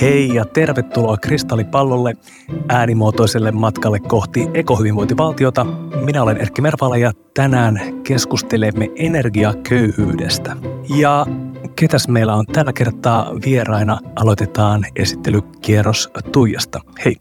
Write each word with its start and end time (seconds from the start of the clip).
Hei 0.00 0.34
ja 0.34 0.44
tervetuloa 0.44 1.16
Kristallipallolle 1.16 2.14
äänimuotoiselle 2.68 3.52
matkalle 3.52 4.00
kohti 4.00 4.48
ekohyvinvointivaltiota. 4.54 5.64
Minä 6.04 6.22
olen 6.22 6.36
Erkki 6.36 6.62
Mervala 6.62 6.96
ja 6.96 7.12
tänään 7.34 8.02
keskustelemme 8.02 8.88
energiaköyhyydestä. 8.96 10.56
Ja 10.96 11.26
ketäs 11.76 12.08
meillä 12.08 12.34
on 12.34 12.46
tällä 12.46 12.72
kertaa 12.72 13.34
vieraina? 13.44 13.98
Aloitetaan 14.16 14.86
esittelykierros 14.96 16.10
Tuijasta. 16.32 16.80
Hei. 17.04 17.16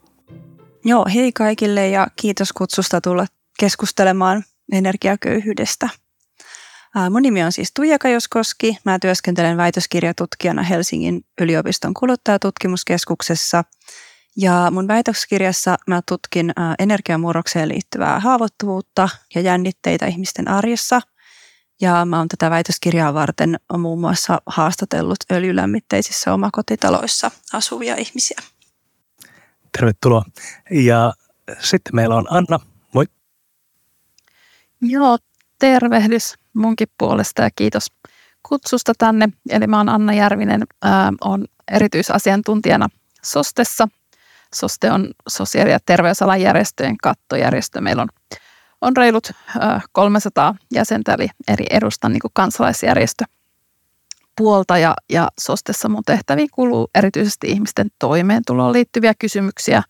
Joo, 0.86 1.06
hei 1.14 1.32
kaikille 1.32 1.90
ja 1.90 2.08
kiitos 2.16 2.54
kutsusta 2.54 3.02
tulla 3.02 3.26
keskustelemaan 3.60 4.44
energiaköyhyydestä. 4.72 5.90
Mun 7.10 7.22
nimi 7.22 7.44
on 7.44 7.52
siis 7.52 7.72
Tuija 7.76 8.00
Kajoskoski. 8.00 8.78
Mä 8.86 9.00
työskentelen 9.00 9.58
väitöskirjatutkijana 9.58 10.64
Helsingin 10.64 11.26
yliopiston 11.42 11.94
kuluttajatutkimuskeskuksessa. 11.94 13.64
Ja 14.38 14.68
mun 14.72 14.88
väitöskirjassa 14.88 15.78
mä 15.88 16.02
tutkin 16.08 16.54
energiamurrokseen 16.80 17.70
liittyvää 17.70 18.20
haavoittuvuutta 18.20 19.10
ja 19.36 19.42
jännitteitä 19.42 20.06
ihmisten 20.06 20.48
arjessa. 20.48 21.02
Ja 21.82 22.06
mä 22.06 22.18
oon 22.18 22.28
tätä 22.28 22.50
väitöskirjaa 22.50 23.14
varten 23.14 23.60
muun 23.78 24.00
muassa 24.00 24.42
haastatellut 24.46 25.18
öljylämmitteisissä 25.32 26.34
omakotitaloissa 26.34 27.32
asuvia 27.54 27.96
ihmisiä. 27.96 28.38
Tervetuloa. 29.78 30.26
Ja 30.72 31.14
sitten 31.60 31.96
meillä 31.96 32.16
on 32.16 32.26
Anna. 32.30 32.60
Moi. 32.94 33.06
Joo, 34.82 35.18
tervehdys 35.60 36.36
munkin 36.54 36.88
puolesta 36.98 37.42
ja 37.42 37.50
kiitos 37.56 37.86
kutsusta 38.50 38.94
tänne. 38.98 39.30
Eli 39.50 39.68
mä 39.68 39.78
oon 39.78 39.90
Anna 39.90 40.14
Järvinen, 40.14 40.64
on 41.22 41.46
erityisasiantuntijana 41.72 42.90
SOSTessa. 43.24 43.88
SOSTE 44.56 44.92
on 44.92 45.10
sosiaali- 45.28 45.72
ja 45.72 45.80
terveysalan 45.86 46.42
järjestöjen 46.42 46.98
kattojärjestö. 46.98 47.82
Meillä 47.82 48.02
on, 48.02 48.08
on 48.82 48.98
reilut 48.98 49.32
ää, 49.60 49.82
300 49.92 50.56
jäsentä, 50.74 51.14
eli 51.14 51.30
eri 51.48 51.66
edustan 51.70 52.12
niin 52.12 52.22
kansalaisjärjestö 52.34 53.26
puolta 54.38 54.78
ja, 54.78 54.96
ja 55.10 55.28
SOSTessa 55.40 55.90
mun 55.90 56.04
tehtäviin 56.06 56.50
kuuluu 56.52 56.90
erityisesti 56.96 57.48
ihmisten 57.48 57.88
toimeentuloon 58.00 58.74
liittyviä 58.74 59.14
kysymyksiä, 59.20 59.84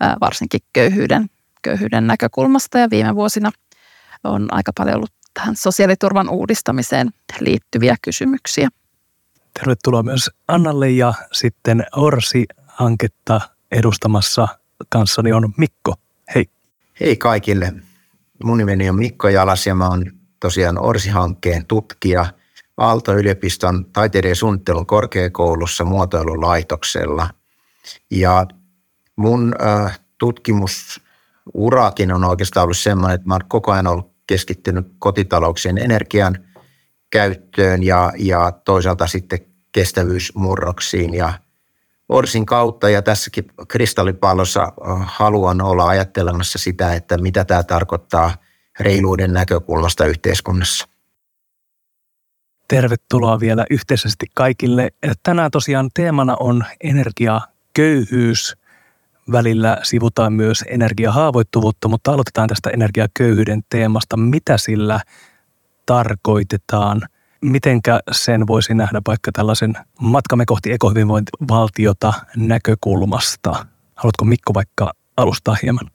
ää, 0.00 0.16
varsinkin 0.20 0.60
köyhyyden, 0.72 1.26
köyhyyden 1.62 2.06
näkökulmasta 2.06 2.78
ja 2.78 2.90
viime 2.90 3.14
vuosina 3.14 3.50
on 4.24 4.48
aika 4.50 4.72
paljon 4.78 4.96
ollut 4.96 5.12
tähän 5.34 5.56
sosiaaliturvan 5.56 6.28
uudistamiseen 6.28 7.10
liittyviä 7.40 7.96
kysymyksiä. 8.02 8.68
Tervetuloa 9.58 10.02
myös 10.02 10.30
Annalle 10.48 10.90
ja 10.90 11.14
sitten 11.32 11.86
Orsi-hanketta 11.96 13.40
edustamassa 13.72 14.48
kanssani 14.88 15.32
on 15.32 15.52
Mikko. 15.56 15.94
Hei. 16.34 16.46
Hei 17.00 17.16
kaikille. 17.16 17.72
Mun 18.44 18.58
nimeni 18.58 18.88
on 18.88 18.96
Mikko 18.96 19.28
Jalas 19.28 19.66
ja 19.66 19.74
mä 19.74 19.88
oon 19.88 20.12
tosiaan 20.40 20.78
Orsi-hankkeen 20.78 21.66
tutkija 21.66 22.26
Aalto-yliopiston 22.76 23.84
taiteiden 23.92 24.28
ja 24.28 24.34
suunnittelun 24.34 24.86
korkeakoulussa 24.86 25.84
muotoilulaitoksella. 25.84 27.30
Ja 28.10 28.46
mun 29.16 29.54
äh, 29.66 30.00
tutkimusurakin 31.46 32.12
on 32.12 32.24
oikeastaan 32.24 32.64
ollut 32.64 32.76
sellainen, 32.76 33.14
että 33.14 33.28
mä 33.28 33.34
oon 33.34 33.40
koko 33.48 33.72
ajan 33.72 33.86
ollut 33.86 34.12
keskittynyt 34.26 34.86
kotitalouksien 34.98 35.78
energian 35.78 36.38
käyttöön 37.10 37.82
ja, 37.82 38.12
ja 38.18 38.52
toisaalta 38.64 39.06
sitten 39.06 39.38
kestävyysmurroksiin 39.72 41.14
ja 41.14 41.32
Orsin 42.08 42.46
kautta 42.46 42.88
ja 42.88 43.02
tässäkin 43.02 43.44
kristallipallossa 43.68 44.72
haluan 45.00 45.60
olla 45.60 45.88
ajattelemassa 45.88 46.58
sitä, 46.58 46.94
että 46.94 47.18
mitä 47.18 47.44
tämä 47.44 47.62
tarkoittaa 47.62 48.36
reiluuden 48.80 49.32
näkökulmasta 49.32 50.06
yhteiskunnassa. 50.06 50.88
Tervetuloa 52.68 53.40
vielä 53.40 53.66
yhteisesti 53.70 54.26
kaikille. 54.34 54.90
Tänään 55.22 55.50
tosiaan 55.50 55.90
teemana 55.94 56.36
on 56.40 56.64
energiaköyhyys– 56.80 58.56
välillä 59.32 59.78
sivutaan 59.82 60.32
myös 60.32 60.64
energiahaavoittuvuutta, 60.68 61.88
mutta 61.88 62.12
aloitetaan 62.12 62.48
tästä 62.48 62.70
energiaköyhyyden 62.70 63.62
teemasta. 63.68 64.16
Mitä 64.16 64.58
sillä 64.58 65.00
tarkoitetaan? 65.86 67.02
Mitenkä 67.40 68.00
sen 68.12 68.46
voisi 68.46 68.74
nähdä 68.74 69.00
vaikka 69.06 69.32
tällaisen 69.32 69.74
matkamme 70.00 70.44
kohti 70.46 70.72
ekohyvinvointivaltiota 70.72 72.12
näkökulmasta? 72.36 73.66
Haluatko 73.94 74.24
Mikko 74.24 74.54
vaikka 74.54 74.92
alustaa 75.16 75.56
hieman? 75.62 75.90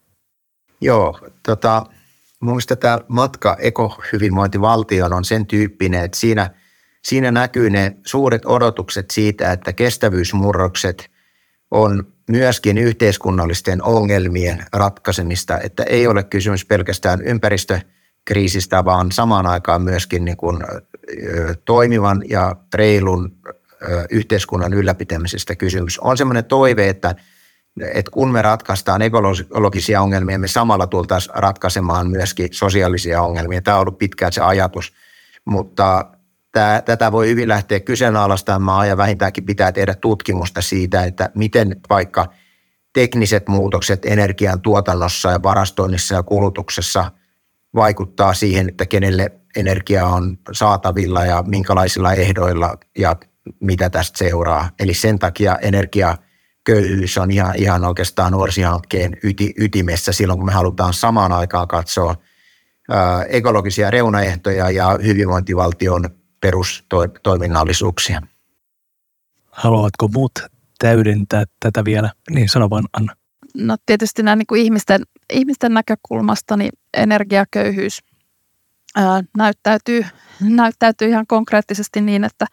Joo, 0.82 1.20
tota, 1.46 1.86
mun 2.40 2.54
mielestä 2.54 2.76
tämä 2.76 3.00
matka 3.08 3.58
ekohyvinvointivaltioon 3.60 5.14
on 5.14 5.26
sen 5.26 5.46
tyyppinen, 5.46 6.04
että 6.04 6.20
siinä, 6.20 6.50
siinä 7.04 7.32
näkyy 7.32 7.70
ne 7.70 7.98
suuret 8.06 8.46
odotukset 8.46 9.12
siitä, 9.12 9.52
että 9.52 9.74
kestävyysmurrokset 9.74 11.12
on 11.72 12.14
myöskin 12.30 12.78
yhteiskunnallisten 12.78 13.84
ongelmien 13.84 14.66
ratkaisemista, 14.74 15.60
että 15.60 15.84
ei 15.84 16.08
ole 16.08 16.24
kysymys 16.24 16.66
pelkästään 16.66 17.22
ympäristökriisistä, 17.22 18.86
vaan 18.86 19.12
samaan 19.12 19.48
aikaan 19.48 19.82
myöskin 19.82 20.26
niin 20.26 20.38
kuin, 20.38 20.64
toimivan 21.66 22.24
ja 22.30 22.56
reilun 22.74 23.36
yhteiskunnan 24.12 24.74
ylläpitämisestä 24.74 25.56
kysymys. 25.56 26.00
On 26.00 26.18
sellainen 26.18 26.46
toive, 26.46 26.90
että, 26.90 27.16
että 27.94 28.12
kun 28.12 28.32
me 28.32 28.42
ratkaistaan 28.42 29.02
ekologisia 29.02 30.02
ongelmia, 30.02 30.40
me 30.40 30.48
samalla 30.48 30.88
tultaisiin 30.88 31.36
ratkaisemaan 31.36 32.10
myöskin 32.10 32.50
sosiaalisia 32.52 33.22
ongelmia. 33.22 33.62
Tämä 33.62 33.78
on 33.78 33.82
ollut 33.82 33.98
pitkään 33.98 34.32
se 34.32 34.42
ajatus, 34.42 34.94
mutta 35.46 36.06
Tätä 36.86 37.12
voi 37.12 37.28
hyvin 37.28 37.48
lähteä 37.48 37.80
kyseenalaistamaan 37.80 38.88
ja 38.88 38.98
vähintäänkin 38.98 39.46
pitää 39.46 39.72
tehdä 39.72 39.96
tutkimusta 39.96 40.62
siitä, 40.62 41.04
että 41.04 41.30
miten 41.36 41.82
vaikka 41.90 42.28
tekniset 42.94 43.48
muutokset 43.48 44.06
energian 44.06 44.62
tuotannossa 44.62 45.32
ja 45.32 45.44
varastoinnissa 45.44 46.16
ja 46.16 46.24
kulutuksessa 46.24 47.12
vaikuttaa 47.76 48.34
siihen, 48.34 48.70
että 48.70 48.86
kenelle 48.86 49.32
energia 49.56 50.06
on 50.06 50.38
saatavilla 50.52 51.26
ja 51.26 51.44
minkälaisilla 51.48 52.14
ehdoilla 52.14 52.78
ja 52.98 53.16
mitä 53.60 53.90
tästä 53.90 54.18
seuraa. 54.18 54.70
Eli 54.80 54.94
sen 54.94 55.20
takia 55.20 55.58
energiaköyhyys 55.62 57.18
on 57.18 57.32
ihan, 57.32 57.56
ihan 57.56 57.86
oikeastaan 57.86 58.32
nuorsihankkeen 58.32 59.18
yti, 59.24 59.54
ytimessä 59.58 60.12
silloin, 60.12 60.40
kun 60.40 60.46
me 60.46 60.54
halutaan 60.54 60.94
samaan 60.94 61.32
aikaan 61.32 61.68
katsoa 61.68 62.16
ekologisia 63.30 63.92
reunaehtoja 63.92 64.70
ja 64.70 65.00
hyvinvointivaltion 65.04 66.21
perustoiminnallisuuksia. 66.42 68.22
Haluatko 69.52 70.08
muut 70.08 70.32
täydentää 70.80 71.44
tätä 71.60 71.86
vielä? 71.86 72.12
Niin 72.30 72.50
sano 72.50 72.70
vaan 72.70 72.88
Anna. 72.94 73.16
No 73.56 73.78
tietysti 73.86 74.24
näin 74.24 74.38
niin 74.38 74.48
kuin 74.48 74.62
ihmisten, 74.62 75.02
ihmisten 75.34 75.74
näkökulmasta 75.74 76.58
niin 76.58 76.72
energiaköyhyys 76.94 78.00
ää, 78.96 79.24
näyttäytyy, 79.38 80.06
näyttäytyy 80.40 81.08
ihan 81.08 81.28
konkreettisesti 81.28 82.02
niin, 82.02 82.24
että, 82.24 82.46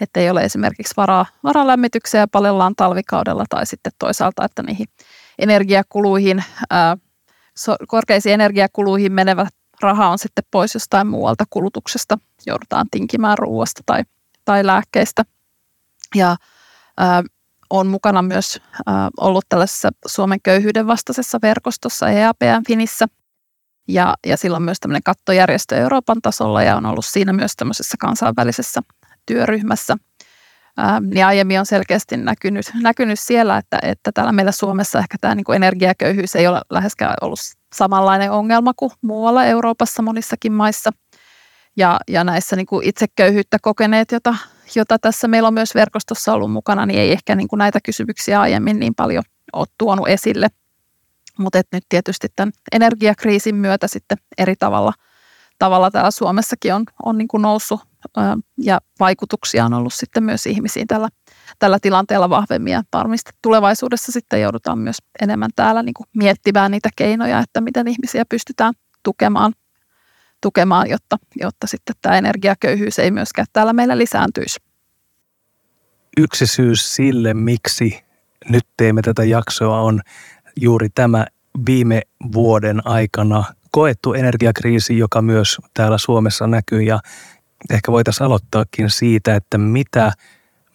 että 0.00 0.20
ei 0.20 0.30
ole 0.30 0.44
esimerkiksi 0.44 0.94
varaa, 0.96 1.26
varaa 1.44 1.66
lämmitykseen 1.66 2.20
ja 2.20 2.28
palellaan 2.28 2.74
talvikaudella 2.76 3.44
tai 3.50 3.66
sitten 3.66 3.92
toisaalta, 3.98 4.44
että 4.44 4.62
niihin 4.62 4.86
energiakuluihin, 5.38 6.44
ää, 6.70 6.96
so, 7.56 7.76
korkeisiin 7.88 8.34
energiakuluihin 8.34 9.12
menevät 9.12 9.54
raha 9.84 10.08
on 10.08 10.18
sitten 10.18 10.44
pois 10.50 10.74
jostain 10.74 11.06
muualta 11.06 11.44
kulutuksesta, 11.50 12.18
joudutaan 12.46 12.86
tinkimään 12.90 13.38
ruoasta 13.38 13.82
tai, 13.86 14.02
tai 14.44 14.66
lääkkeistä. 14.66 15.24
Ja 16.14 16.36
ää, 16.96 17.22
on 17.70 17.86
mukana 17.86 18.22
myös 18.22 18.60
ää, 18.86 19.10
ollut 19.20 19.44
tällaisessa 19.48 19.90
Suomen 20.06 20.38
köyhyyden 20.42 20.86
vastaisessa 20.86 21.38
verkostossa 21.42 22.08
EAPN 22.08 22.62
Finissä. 22.66 23.06
Ja, 23.88 24.14
ja 24.26 24.36
sillä 24.36 24.56
on 24.56 24.62
myös 24.62 24.80
tämmöinen 24.80 25.02
kattojärjestö 25.02 25.76
Euroopan 25.76 26.22
tasolla 26.22 26.62
ja 26.62 26.76
on 26.76 26.86
ollut 26.86 27.04
siinä 27.04 27.32
myös 27.32 27.52
tämmöisessä 27.56 27.96
kansainvälisessä 28.00 28.80
työryhmässä. 29.26 29.96
Ää, 30.76 31.00
niin 31.00 31.26
aiemmin 31.26 31.60
on 31.60 31.66
selkeästi 31.66 32.16
näkynyt, 32.16 32.70
näkynyt 32.82 33.20
siellä, 33.20 33.58
että, 33.58 33.78
että 33.82 34.12
täällä 34.12 34.32
meillä 34.32 34.52
Suomessa 34.52 34.98
ehkä 34.98 35.16
tämä 35.20 35.34
niin 35.34 35.44
kuin 35.44 35.56
energiaköyhyys 35.56 36.36
ei 36.36 36.46
ole 36.46 36.60
läheskään 36.70 37.14
ollut 37.20 37.38
samanlainen 37.74 38.30
ongelma 38.30 38.72
kuin 38.76 38.92
muualla 39.02 39.44
Euroopassa 39.44 40.02
monissakin 40.02 40.52
maissa. 40.52 40.90
Ja, 41.76 42.00
ja 42.08 42.24
näissä 42.24 42.56
niin 42.56 42.66
kuin 42.66 42.88
itseköyhyyttä 42.88 43.58
kokeneet, 43.62 44.12
jota, 44.12 44.36
jota 44.74 44.98
tässä 44.98 45.28
meillä 45.28 45.46
on 45.46 45.54
myös 45.54 45.74
verkostossa 45.74 46.34
ollut 46.34 46.52
mukana, 46.52 46.86
niin 46.86 47.00
ei 47.00 47.12
ehkä 47.12 47.34
niin 47.34 47.48
kuin 47.48 47.58
näitä 47.58 47.78
kysymyksiä 47.84 48.40
aiemmin 48.40 48.80
niin 48.80 48.94
paljon 48.94 49.22
ole 49.52 49.66
tuonut 49.78 50.08
esille. 50.08 50.48
Mutta 51.38 51.60
nyt 51.72 51.84
tietysti 51.88 52.28
tämän 52.36 52.52
energiakriisin 52.72 53.54
myötä 53.54 53.88
sitten 53.88 54.18
eri 54.38 54.56
tavalla, 54.56 54.92
tavalla 55.58 55.90
täällä 55.90 56.10
Suomessakin 56.10 56.74
on, 56.74 56.84
on 57.04 57.18
niin 57.18 57.28
kuin 57.28 57.42
noussut 57.42 57.80
ja 58.58 58.80
vaikutuksia 59.00 59.64
on 59.64 59.74
ollut 59.74 59.94
sitten 59.94 60.24
myös 60.24 60.46
ihmisiin 60.46 60.86
tällä, 60.86 61.08
tällä 61.58 61.78
tilanteella 61.82 62.30
vahvemmin 62.30 62.72
ja 62.72 62.82
varmasti 62.92 63.30
tulevaisuudessa 63.42 64.12
sitten 64.12 64.40
joudutaan 64.40 64.78
myös 64.78 64.96
enemmän 65.22 65.50
täällä 65.56 65.82
niin 65.82 65.94
kuin 65.94 66.06
miettimään 66.16 66.70
niitä 66.70 66.88
keinoja, 66.96 67.38
että 67.38 67.60
miten 67.60 67.88
ihmisiä 67.88 68.24
pystytään 68.28 68.74
tukemaan, 69.02 69.52
tukemaan 70.40 70.90
jotta, 70.90 71.18
jotta 71.40 71.66
sitten 71.66 71.94
tämä 72.02 72.18
energiaköyhyys 72.18 72.98
ei 72.98 73.10
myöskään 73.10 73.46
täällä 73.52 73.72
meillä 73.72 73.98
lisääntyisi. 73.98 74.60
Yksi 76.16 76.46
syy 76.46 76.76
sille, 76.76 77.34
miksi 77.34 78.04
nyt 78.48 78.64
teemme 78.76 79.02
tätä 79.02 79.24
jaksoa, 79.24 79.80
on 79.80 80.00
juuri 80.60 80.88
tämä 80.94 81.26
viime 81.66 82.02
vuoden 82.32 82.86
aikana 82.86 83.44
koettu 83.70 84.14
energiakriisi, 84.14 84.98
joka 84.98 85.22
myös 85.22 85.58
täällä 85.74 85.98
Suomessa 85.98 86.46
näkyy 86.46 86.82
ja 86.82 87.00
ehkä 87.70 87.92
voitaisiin 87.92 88.26
aloittaakin 88.26 88.90
siitä, 88.90 89.34
että 89.34 89.58
mitä 89.58 90.12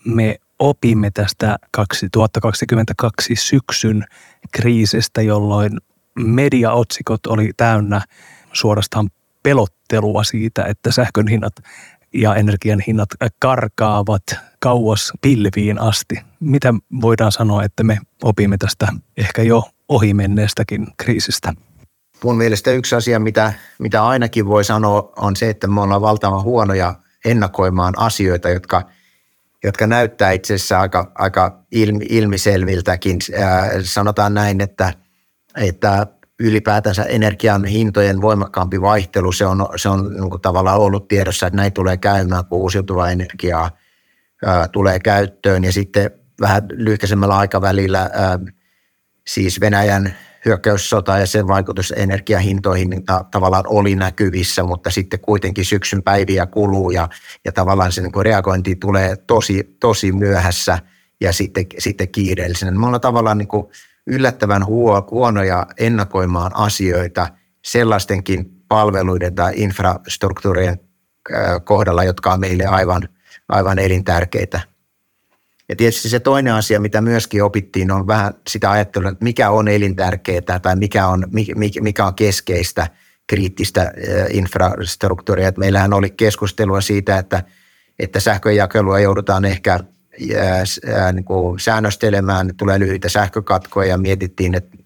me 0.05 0.35
opimme 0.59 1.11
tästä 1.11 1.57
2022 1.71 3.35
syksyn 3.35 4.05
kriisistä, 4.51 5.21
jolloin 5.21 5.71
mediaotsikot 6.19 7.25
oli 7.27 7.51
täynnä 7.57 8.01
suorastaan 8.53 9.09
pelottelua 9.43 10.23
siitä, 10.23 10.63
että 10.63 10.91
sähkön 10.91 11.27
hinnat 11.27 11.53
ja 12.13 12.35
energian 12.35 12.79
hinnat 12.87 13.09
karkaavat 13.39 14.23
kauas 14.59 15.13
pilviin 15.21 15.81
asti. 15.81 16.19
Mitä 16.39 16.73
voidaan 17.01 17.31
sanoa, 17.31 17.63
että 17.63 17.83
me 17.83 17.97
opimme 18.23 18.57
tästä 18.57 18.87
ehkä 19.17 19.43
jo 19.43 19.69
ohimenneestäkin 19.89 20.87
kriisistä? 20.97 21.53
Mun 22.23 22.37
mielestä 22.37 22.71
yksi 22.71 22.95
asia, 22.95 23.19
mitä, 23.19 23.53
mitä 23.79 24.05
ainakin 24.05 24.45
voi 24.45 24.63
sanoa, 24.63 25.13
on 25.15 25.35
se, 25.35 25.49
että 25.49 25.67
me 25.67 25.81
ollaan 25.81 26.01
valtavan 26.01 26.43
huonoja 26.43 26.95
ennakoimaan 27.25 27.93
asioita, 27.97 28.49
jotka, 28.49 28.81
jotka 29.63 29.87
näyttää 29.87 30.31
itse 30.31 30.53
asiassa 30.53 30.79
aika, 30.79 31.11
aika 31.15 31.63
ilmi, 31.71 32.05
ilmiselviltäkin. 32.09 33.17
Äh, 33.39 33.69
sanotaan 33.83 34.33
näin, 34.33 34.61
että, 34.61 34.93
että 35.57 36.07
ylipäätänsä 36.39 37.03
energian 37.03 37.65
hintojen 37.65 38.21
voimakkaampi 38.21 38.81
vaihtelu, 38.81 39.31
se 39.31 39.45
on, 39.45 39.67
se 39.75 39.89
on 39.89 40.13
niin 40.13 40.29
kuin 40.29 40.41
tavallaan 40.41 40.79
ollut 40.79 41.07
tiedossa, 41.07 41.47
että 41.47 41.57
näin 41.57 41.73
tulee 41.73 41.97
käymään, 41.97 42.45
kun 42.45 42.59
uusiutuvaa 42.59 43.11
energiaa 43.11 43.71
ää, 44.45 44.67
tulee 44.67 44.99
käyttöön. 44.99 45.63
Ja 45.63 45.71
sitten 45.71 46.11
vähän 46.41 46.63
lyhkäisemmällä 46.69 47.37
aikavälillä 47.37 48.09
ää, 48.13 48.39
siis 49.27 49.61
Venäjän 49.61 50.15
hyökkäyssota 50.45 51.17
ja 51.17 51.25
sen 51.25 51.47
vaikutus 51.47 51.93
energiahintoihin 51.97 52.89
niin 52.89 53.05
ta- 53.05 53.25
tavallaan 53.31 53.63
oli 53.67 53.95
näkyvissä, 53.95 54.63
mutta 54.63 54.91
sitten 54.91 55.19
kuitenkin 55.19 55.65
syksyn 55.65 56.03
päiviä 56.03 56.45
kuluu 56.45 56.91
ja, 56.91 57.09
ja 57.45 57.51
tavallaan 57.51 57.91
se 57.91 58.01
niin 58.01 58.11
reagointi 58.21 58.75
tulee 58.75 59.15
tosi, 59.15 59.75
tosi 59.79 60.11
myöhässä 60.11 60.79
ja 61.21 61.33
sitten, 61.33 61.65
sitten 61.77 62.09
kiireellisenä. 62.09 62.71
Me 62.71 62.85
ollaan 62.85 63.01
tavallaan 63.01 63.37
niin 63.37 63.47
kuin 63.47 63.67
yllättävän 64.07 64.65
huonoja 65.11 65.65
ennakoimaan 65.77 66.51
asioita 66.55 67.27
sellaistenkin 67.65 68.51
palveluiden 68.67 69.35
tai 69.35 69.53
infrastruktuurien 69.55 70.79
kohdalla, 71.63 72.03
jotka 72.03 72.33
on 72.33 72.39
meille 72.39 72.65
aivan, 72.65 73.09
aivan 73.49 73.79
elintärkeitä. 73.79 74.61
Ja 75.69 75.75
tietysti 75.75 76.09
se 76.09 76.19
toinen 76.19 76.53
asia, 76.53 76.79
mitä 76.79 77.01
myöskin 77.01 77.43
opittiin, 77.43 77.91
on 77.91 78.07
vähän 78.07 78.33
sitä 78.47 78.71
ajattelua, 78.71 79.09
että 79.09 79.23
mikä 79.23 79.49
on 79.49 79.67
elintärkeää 79.67 80.59
tai 80.61 80.75
mikä 80.75 81.07
on, 81.07 81.25
mikä 81.81 82.05
on 82.05 82.15
keskeistä 82.15 82.87
kriittistä 83.27 83.93
infrastruktuuria. 84.29 85.47
Että 85.47 85.59
meillähän 85.59 85.93
oli 85.93 86.09
keskustelua 86.09 86.81
siitä, 86.81 87.17
että, 87.17 87.43
että 87.99 88.19
sähköjakelua 88.19 88.99
joudutaan 88.99 89.45
ehkä 89.45 89.79
niin 91.13 91.25
kuin 91.25 91.59
säännöstelemään, 91.59 92.51
tulee 92.57 92.79
lyhyitä 92.79 93.09
sähkökatkoja 93.09 93.89
ja 93.89 93.97
mietittiin, 93.97 94.55
että 94.55 94.77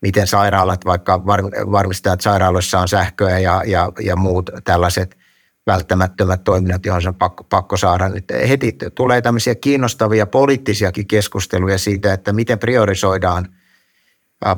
miten 0.00 0.26
sairaalat 0.26 0.84
vaikka 0.84 1.26
varmistaa, 1.72 2.12
että 2.12 2.24
sairaaloissa 2.24 2.80
on 2.80 2.88
sähköä 2.88 3.38
ja, 3.38 3.62
ja, 3.66 3.92
ja 4.00 4.16
muut 4.16 4.50
tällaiset 4.64 5.21
välttämättömät 5.66 6.44
toiminnat, 6.44 6.86
joihin 6.86 7.08
on 7.08 7.14
pakko, 7.14 7.44
pakko 7.44 7.76
saada. 7.76 8.08
Nyt 8.08 8.24
heti 8.48 8.76
tulee 8.94 9.22
tämmöisiä 9.22 9.54
kiinnostavia 9.54 10.26
poliittisiakin 10.26 11.06
keskusteluja 11.06 11.78
siitä, 11.78 12.12
että 12.12 12.32
miten 12.32 12.58
priorisoidaan 12.58 13.48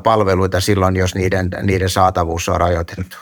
palveluita 0.03 0.61
silloin, 0.61 0.97
jos 0.97 1.15
niiden, 1.15 1.51
niiden 1.63 1.91
saatavuus 1.91 2.49
on 2.49 2.61
rajoitettu. 2.61 3.17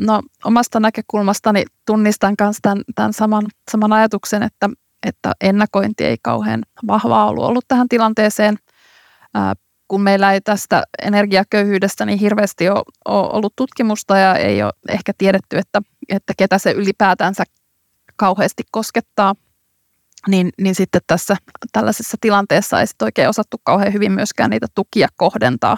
No 0.00 0.22
omasta 0.44 0.80
näkökulmastani 0.80 1.64
tunnistan 1.86 2.34
myös 2.40 2.56
tämän, 2.62 2.82
tämän 2.94 3.12
saman, 3.12 3.46
saman 3.70 3.92
ajatuksen, 3.92 4.42
että 4.42 4.68
että 5.06 5.32
ennakointi 5.40 6.04
ei 6.04 6.16
kauhean 6.22 6.62
vahvaa 6.86 7.26
ollut, 7.26 7.44
ollut 7.44 7.64
tähän 7.68 7.88
tilanteeseen. 7.88 8.58
kun 9.88 10.00
meillä 10.00 10.32
ei 10.32 10.40
tästä 10.40 10.82
energiaköyhyydestä 11.02 12.06
niin 12.06 12.18
hirveästi 12.18 12.68
ole, 12.68 12.82
ole 13.04 13.30
ollut 13.32 13.52
tutkimusta 13.56 14.18
ja 14.18 14.34
ei 14.34 14.62
ole 14.62 14.72
ehkä 14.88 15.12
tiedetty, 15.18 15.58
että, 15.58 15.82
että 16.08 16.32
ketä 16.38 16.58
se 16.58 16.70
ylipäätänsä 16.70 17.44
kauheasti 18.16 18.62
koskettaa, 18.70 19.34
niin, 20.28 20.50
niin 20.60 20.74
sitten 20.74 21.00
tässä 21.06 21.36
tällaisessa 21.72 22.16
tilanteessa 22.20 22.80
ei 22.80 22.86
sitten 22.86 23.06
oikein 23.06 23.28
osattu 23.28 23.56
kauhean 23.64 23.92
hyvin 23.92 24.12
myöskään 24.12 24.50
niitä 24.50 24.66
tukia 24.74 25.08
kohdentaa, 25.16 25.76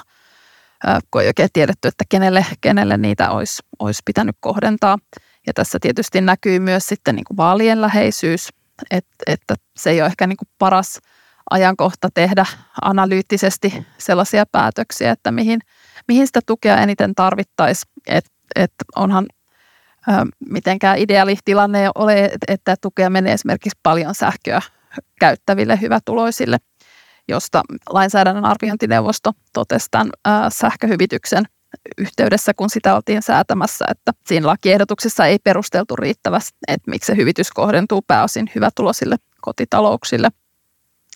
kun 1.11 1.23
ei 1.23 1.26
oikein 1.26 1.49
tiedetty, 1.53 1.88
että 1.88 2.05
kenelle, 2.09 2.47
kenelle 2.61 2.97
niitä 2.97 3.31
olisi, 3.31 3.62
olisi 3.79 4.03
pitänyt 4.05 4.37
kohdentaa. 4.41 4.99
Ja 5.47 5.53
tässä 5.53 5.79
tietysti 5.81 6.21
näkyy 6.21 6.59
myös 6.59 6.87
sitten 6.87 7.17
niin 7.17 7.25
kuin 7.25 7.37
vaalien 7.37 7.81
läheisyys, 7.81 8.49
et, 8.91 9.06
että 9.26 9.55
se 9.76 9.91
ei 9.91 10.00
ole 10.00 10.06
ehkä 10.06 10.26
niin 10.26 10.37
kuin 10.37 10.49
paras 10.59 11.00
ajankohta 11.50 12.09
tehdä 12.15 12.47
analyyttisesti 12.82 13.87
sellaisia 13.99 14.44
päätöksiä, 14.53 15.11
että 15.11 15.31
mihin, 15.31 15.61
mihin 16.09 16.26
sitä 16.26 16.41
tukea 16.47 16.76
eniten 16.76 17.15
tarvittaisiin. 17.15 17.93
Et, 18.06 18.25
et 18.56 18.73
onhan 18.97 19.26
mitenkään 20.51 20.99
ideaali 20.99 21.37
tilanne 21.45 21.91
ole, 21.95 22.31
että 22.49 22.77
tukea 22.81 23.11
menee 23.11 23.33
esimerkiksi 23.33 23.79
paljon 23.83 24.15
sähköä 24.15 24.62
käyttäville 25.21 25.81
hyvätuloisille, 25.81 26.59
josta 27.29 27.62
lainsäädännön 27.91 28.45
arviointineuvosto 28.45 29.33
totesi 29.53 29.87
tämän 29.91 30.11
sähköhyvityksen 30.49 31.45
yhteydessä, 31.99 32.55
kun 32.55 32.71
sitä 32.71 32.97
oltiin 32.97 33.23
säätämässä, 33.23 33.85
että 33.91 34.12
siinä 34.27 34.47
lakiehdotuksessa 34.47 35.27
ei 35.27 35.39
perusteltu 35.39 35.97
riittävästi, 35.97 36.59
että 36.69 36.91
miksi 36.91 37.07
se 37.07 37.17
hyvitys 37.17 37.50
kohdentuu 37.50 38.03
pääosin 38.03 38.50
hyvätulosille 38.55 39.17
kotitalouksille. 39.40 40.28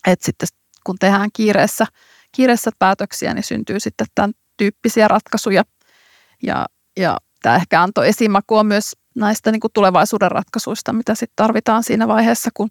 Että 0.07 0.27
sitten 0.27 0.49
kun 0.85 0.97
tehdään 1.01 1.31
kiireessä, 1.33 1.87
kiireessä 2.33 2.71
päätöksiä, 2.79 3.35
niin 3.35 3.45
syntyy 3.45 3.81
sitten 3.81 4.07
tämän 4.15 4.33
tyyppisiä 4.57 5.09
ratkaisuja. 5.09 5.63
Ja, 6.43 6.67
ja 6.97 7.17
tämä 7.43 7.57
ehkä 7.57 7.83
antoi 7.83 8.09
esimakua 8.09 8.65
myös 8.65 8.93
näistä 9.15 9.53
niin 9.53 9.61
kuin 9.61 9.73
tulevaisuuden 9.73 10.31
ratkaisuista, 10.31 10.93
mitä 10.93 11.15
sitten 11.15 11.37
tarvitaan 11.37 11.83
siinä 11.83 12.09
vaiheessa, 12.09 12.51
kun 12.55 12.69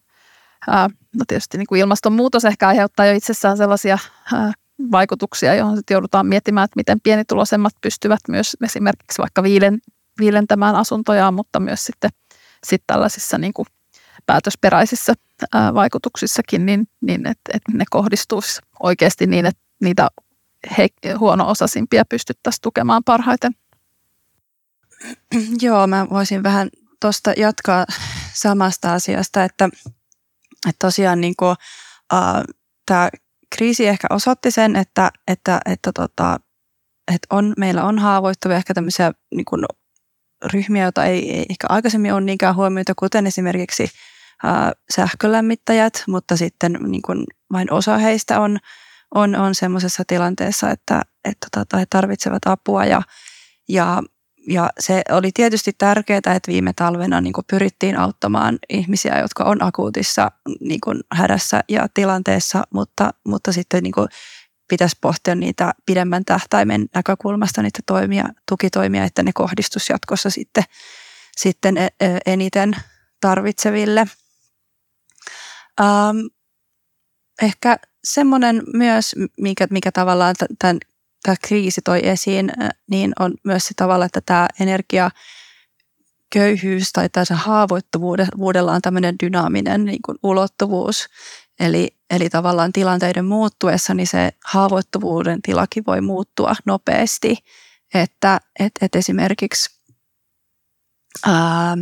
ää, 0.67 0.89
no 1.15 1.25
tietysti 1.27 1.57
niin 1.57 1.67
kuin 1.67 1.81
ilmastonmuutos 1.81 2.45
ehkä 2.45 2.67
aiheuttaa 2.67 3.05
jo 3.05 3.13
itsessään 3.13 3.57
sellaisia 3.57 3.97
ää, 4.33 4.53
vaikutuksia, 4.91 5.55
johon 5.55 5.75
sitten 5.75 5.95
joudutaan 5.95 6.27
miettimään, 6.27 6.65
että 6.65 6.75
miten 6.75 7.01
pienituloisemmat 7.01 7.73
pystyvät 7.81 8.19
myös 8.29 8.57
esimerkiksi 8.63 9.21
vaikka 9.21 9.43
viilen, 9.43 9.79
viilentämään 10.19 10.75
asuntojaan, 10.75 11.33
mutta 11.33 11.59
myös 11.59 11.85
sitten 11.85 12.09
sit 12.63 12.83
tällaisissa 12.87 13.37
niin 13.37 13.53
kuin 13.53 13.65
päätösperäisissä 14.25 15.13
ää, 15.53 15.73
vaikutuksissakin, 15.73 16.65
niin, 16.65 16.87
niin 17.01 17.27
että 17.27 17.51
et 17.53 17.61
ne 17.73 17.83
kohdistuisi 17.89 18.61
oikeasti 18.83 19.27
niin, 19.27 19.45
että 19.45 19.61
niitä 19.81 20.09
he, 20.77 20.87
huono-osaisimpia 21.19 22.05
pystyttäisiin 22.09 22.61
tukemaan 22.61 23.03
parhaiten. 23.05 23.51
Joo, 25.61 25.87
mä 25.87 26.07
voisin 26.09 26.43
vähän 26.43 26.69
tuosta 27.01 27.33
jatkaa 27.37 27.85
samasta 28.33 28.93
asiasta, 28.93 29.43
että, 29.43 29.69
että 30.69 30.79
tosiaan 30.79 31.21
niin 31.21 31.35
kuin, 31.39 31.55
äh, 32.13 32.43
tämä 32.85 33.09
kriisi 33.55 33.87
ehkä 33.87 34.07
osoitti 34.09 34.51
sen, 34.51 34.75
että, 34.75 35.11
että, 35.27 35.59
että, 35.65 35.91
tota, 35.91 36.39
että 37.13 37.27
on, 37.29 37.53
meillä 37.57 37.83
on 37.83 37.99
haavoittuvia 37.99 38.57
ehkä 38.57 38.73
tämmöisiä 38.73 39.11
niin 39.35 39.45
kuin, 39.45 39.65
ryhmiä, 40.45 40.83
joita 40.83 41.05
ei, 41.05 41.31
ei 41.37 41.45
ehkä 41.49 41.67
aikaisemmin 41.69 42.13
ole 42.13 42.21
niinkään 42.21 42.55
huomioita, 42.55 42.93
kuten 42.95 43.27
esimerkiksi 43.27 43.87
ää, 44.43 44.71
sähkölämmittäjät, 44.95 46.03
mutta 46.07 46.37
sitten 46.37 46.77
niin 46.87 47.01
kuin, 47.01 47.23
vain 47.51 47.73
osa 47.73 47.97
heistä 47.97 48.39
on, 48.39 48.57
on, 49.15 49.35
on 49.35 49.55
semmoisessa 49.55 50.03
tilanteessa, 50.07 50.69
että, 50.69 51.01
että 51.25 51.47
tota, 51.55 51.77
he 51.77 51.85
tarvitsevat 51.89 52.41
apua 52.45 52.85
ja, 52.85 53.01
ja 53.69 54.03
ja 54.47 54.69
se 54.79 55.01
oli 55.11 55.31
tietysti 55.33 55.73
tärkeää, 55.77 56.17
että 56.17 56.51
viime 56.51 56.73
talvena 56.73 57.21
niin 57.21 57.33
pyrittiin 57.49 57.99
auttamaan 57.99 58.59
ihmisiä, 58.69 59.19
jotka 59.19 59.43
on 59.43 59.63
akuutissa 59.63 60.31
niin 60.59 60.79
hädässä 61.11 61.63
ja 61.69 61.87
tilanteessa, 61.93 62.63
mutta, 62.73 63.13
mutta 63.23 63.51
sitten 63.51 63.83
niin 63.83 63.93
pitäisi 64.67 64.97
pohtia 65.01 65.35
niitä 65.35 65.73
pidemmän 65.85 66.25
tähtäimen 66.25 66.85
näkökulmasta 66.95 67.61
niitä 67.61 67.79
toimia, 67.85 68.25
tukitoimia, 68.49 69.03
että 69.03 69.23
ne 69.23 69.31
kohdistus 69.33 69.89
jatkossa 69.89 70.29
sitten, 70.29 70.63
sitten 71.37 71.77
e, 71.77 71.87
e, 71.99 72.17
eniten 72.25 72.75
tarvitseville. 73.21 74.07
Ähm, 75.81 76.17
ehkä 77.41 77.77
semmoinen 78.03 78.63
myös, 78.73 79.15
mikä, 79.37 79.67
mikä 79.69 79.91
tavallaan 79.91 80.35
tämän, 80.59 80.77
tämä 81.23 81.35
kriisi 81.43 81.81
toi 81.81 82.07
esiin, 82.07 82.51
niin 82.89 83.13
on 83.19 83.33
myös 83.43 83.67
se 83.67 83.73
tavalla, 83.75 84.05
että 84.05 84.21
tämä 84.21 84.47
energia 84.59 85.11
köyhyys 86.33 86.91
tai 86.93 87.09
tässä 87.09 87.35
haavoittuvuudella 87.35 88.73
on 88.73 88.81
tämmöinen 88.81 89.15
dynaaminen 89.23 89.85
niin 89.85 90.01
kuin 90.05 90.17
ulottuvuus. 90.23 91.05
Eli, 91.59 91.87
eli 92.09 92.29
tavallaan 92.29 92.73
tilanteiden 92.73 93.25
muuttuessa 93.25 93.93
niin 93.93 94.07
se 94.07 94.31
haavoittuvuuden 94.45 95.41
tilakin 95.41 95.83
voi 95.87 96.01
muuttua 96.01 96.53
nopeasti. 96.65 97.37
Että 97.93 98.39
et, 98.59 98.71
et 98.81 98.95
esimerkiksi 98.95 99.79
ähm, 101.27 101.79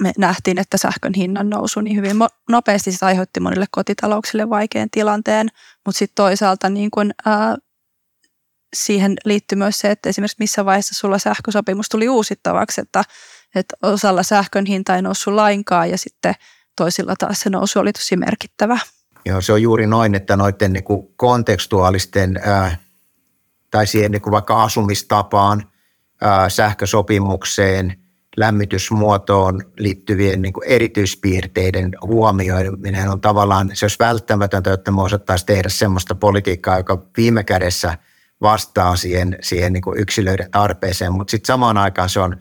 me 0.00 0.12
nähtiin, 0.18 0.58
että 0.58 0.78
sähkön 0.78 1.12
hinnan 1.16 1.50
nousu 1.50 1.80
niin 1.80 1.96
hyvin 1.96 2.16
nopeasti 2.50 2.92
se 2.92 3.06
aiheutti 3.06 3.40
monille 3.40 3.66
kotitalouksille 3.70 4.50
vaikean 4.50 4.90
tilanteen, 4.90 5.48
mutta 5.86 5.98
sitten 5.98 6.14
toisaalta 6.14 6.68
niin 6.68 6.90
kun, 6.90 7.10
ää, 7.26 7.56
siihen 8.74 9.16
liittyy 9.24 9.56
myös 9.56 9.78
se, 9.78 9.90
että 9.90 10.08
esimerkiksi 10.08 10.36
missä 10.38 10.64
vaiheessa 10.64 10.94
sulla 10.94 11.18
sähkösopimus 11.18 11.88
tuli 11.88 12.08
uusittavaksi, 12.08 12.80
että, 12.80 13.04
että 13.54 13.76
osalla 13.82 14.22
sähkön 14.22 14.66
hinta 14.66 14.96
ei 14.96 15.02
noussut 15.02 15.34
lainkaan 15.34 15.90
ja 15.90 15.98
sitten 15.98 16.34
toisilla 16.76 17.14
taas 17.18 17.40
se 17.40 17.50
nousu 17.50 17.78
oli 17.78 17.92
tosi 17.92 18.16
merkittävä. 18.16 18.78
Joo, 19.26 19.40
se 19.40 19.52
on 19.52 19.62
juuri 19.62 19.86
noin, 19.86 20.14
että 20.14 20.36
noiden 20.36 20.72
niin 20.72 20.84
kuin 20.84 21.08
kontekstuaalisten 21.16 22.40
ää, 22.44 22.76
tai 23.70 23.86
siihen 23.86 24.10
niin 24.10 24.22
kuin 24.22 24.32
vaikka 24.32 24.62
asumistapaan, 24.62 25.72
ää, 26.20 26.48
sähkösopimukseen– 26.48 27.94
lämmitysmuotoon 28.36 29.60
liittyvien 29.78 30.42
niin 30.42 30.52
kuin 30.52 30.68
erityispiirteiden 30.68 31.90
huomioiminen 32.02 33.08
on 33.08 33.20
tavallaan, 33.20 33.70
se 33.74 33.84
olisi 33.84 33.96
välttämätöntä, 34.00 34.72
että 34.72 34.90
me 34.90 35.02
osattaisiin 35.02 35.46
tehdä 35.46 35.68
sellaista 35.68 36.14
politiikkaa, 36.14 36.78
joka 36.78 37.02
viime 37.16 37.44
kädessä 37.44 37.98
vastaa 38.42 38.96
siihen, 38.96 39.38
siihen 39.42 39.72
niin 39.72 39.82
kuin 39.82 39.98
yksilöiden 39.98 40.50
tarpeeseen, 40.50 41.12
mutta 41.12 41.30
sitten 41.30 41.46
samaan 41.46 41.78
aikaan 41.78 42.08
se 42.08 42.20
on, 42.20 42.36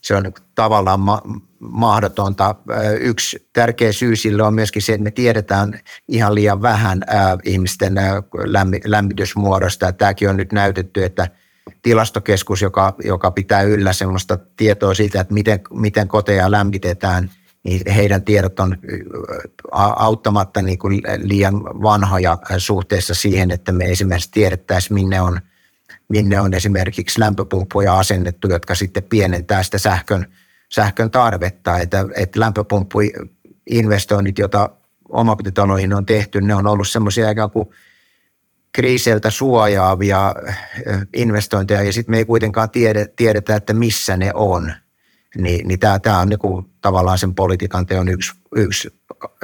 se 0.00 0.16
on 0.16 0.22
niin 0.22 0.34
tavallaan 0.54 1.00
ma- 1.00 1.22
mahdotonta. 1.60 2.54
Yksi 3.00 3.48
tärkeä 3.52 3.92
syy 3.92 4.16
sille 4.16 4.42
on 4.42 4.54
myöskin 4.54 4.82
se, 4.82 4.92
että 4.92 5.04
me 5.04 5.10
tiedetään 5.10 5.80
ihan 6.08 6.34
liian 6.34 6.62
vähän 6.62 7.00
ihmisten 7.44 7.94
lämmitysmuodosta. 8.84 9.92
Tämäkin 9.92 10.30
on 10.30 10.36
nyt 10.36 10.52
näytetty, 10.52 11.04
että– 11.04 11.28
tilastokeskus, 11.82 12.62
joka, 12.62 12.94
joka 13.04 13.30
pitää 13.30 13.62
yllä 13.62 13.92
sellaista 13.92 14.38
tietoa 14.56 14.94
siitä, 14.94 15.20
että 15.20 15.34
miten, 15.34 15.60
miten 15.70 16.08
koteja 16.08 16.50
lämmitetään, 16.50 17.30
niin 17.66 17.92
heidän 17.92 18.22
tiedot 18.22 18.60
on 18.60 18.76
auttamatta 19.72 20.62
niin 20.62 20.78
kuin 20.78 21.02
liian 21.22 21.64
vanhoja 21.64 22.38
suhteessa 22.58 23.14
siihen, 23.14 23.50
että 23.50 23.72
me 23.72 23.84
esimerkiksi 23.84 24.30
tiedettäisiin, 24.30 24.94
minne 24.94 25.20
on, 25.20 25.40
minne 26.08 26.40
on 26.40 26.54
esimerkiksi 26.54 27.20
lämpöpumppuja 27.20 27.98
asennettu, 27.98 28.48
jotka 28.48 28.74
sitten 28.74 29.02
pienentää 29.02 29.62
sitä 29.62 29.78
sähkön, 29.78 30.26
sähkön 30.68 31.10
tarvetta. 31.10 31.78
Että, 31.78 32.04
että 32.16 32.40
lämpöpumppuinvestoinnit, 32.40 34.38
joita 34.38 34.70
omakotitaloihin 35.08 35.94
on 35.94 36.06
tehty, 36.06 36.40
ne 36.40 36.54
on 36.54 36.66
ollut 36.66 36.88
semmoisia 36.88 37.30
ikään 37.30 37.50
kuin– 37.50 37.68
kriiseiltä 38.76 39.30
suojaavia 39.30 40.34
investointeja 41.14 41.82
ja 41.82 41.92
sitten 41.92 42.12
me 42.12 42.18
ei 42.18 42.24
kuitenkaan 42.24 42.70
tiede, 42.70 43.06
tiedetä, 43.16 43.56
että 43.56 43.72
missä 43.72 44.16
ne 44.16 44.30
on. 44.34 44.72
Niin, 45.38 45.68
niin 45.68 45.78
tämä, 45.78 45.98
tämä 45.98 46.18
on 46.18 46.28
niinku 46.28 46.64
tavallaan 46.80 47.18
sen 47.18 47.34
politiikan 47.34 47.86
teon 47.86 48.08
yksi, 48.08 48.32
yksi, 48.56 49.00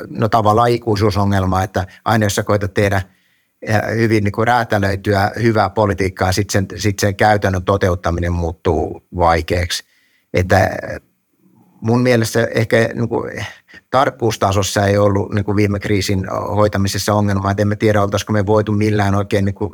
no 0.08 0.28
tavallaan 0.28 0.70
ikuisuusongelma, 0.70 1.62
että 1.62 1.86
aina 2.04 2.26
jos 2.26 2.34
sä 2.34 2.42
koetat 2.42 2.74
tehdä 2.74 3.02
hyvin 3.96 4.24
niin 4.24 4.32
kuin 4.32 4.46
räätälöityä 4.46 5.30
hyvää 5.42 5.70
politiikkaa, 5.70 6.32
sitten 6.32 6.66
sen, 6.70 6.80
sit 6.80 6.98
sen 6.98 7.16
käytännön 7.16 7.64
toteuttaminen 7.64 8.32
muuttuu 8.32 9.06
vaikeaksi. 9.16 9.84
Että 10.34 10.70
mun 11.80 12.00
mielestä 12.00 12.48
ehkä 12.54 12.76
niin 12.94 13.08
kuin, 13.08 13.46
tarkkuustasossa 13.90 14.86
ei 14.86 14.98
ollut 14.98 15.34
niin 15.34 15.44
kuin 15.44 15.56
viime 15.56 15.78
kriisin 15.78 16.26
hoitamisessa 16.56 17.14
ongelmaa, 17.14 17.50
että 17.50 17.62
emme 17.62 17.76
tiedä, 17.76 18.02
oltaisiko 18.02 18.32
me 18.32 18.46
voitu 18.46 18.72
millään 18.72 19.14
oikein 19.14 19.44
niin 19.44 19.54
kuin, 19.54 19.70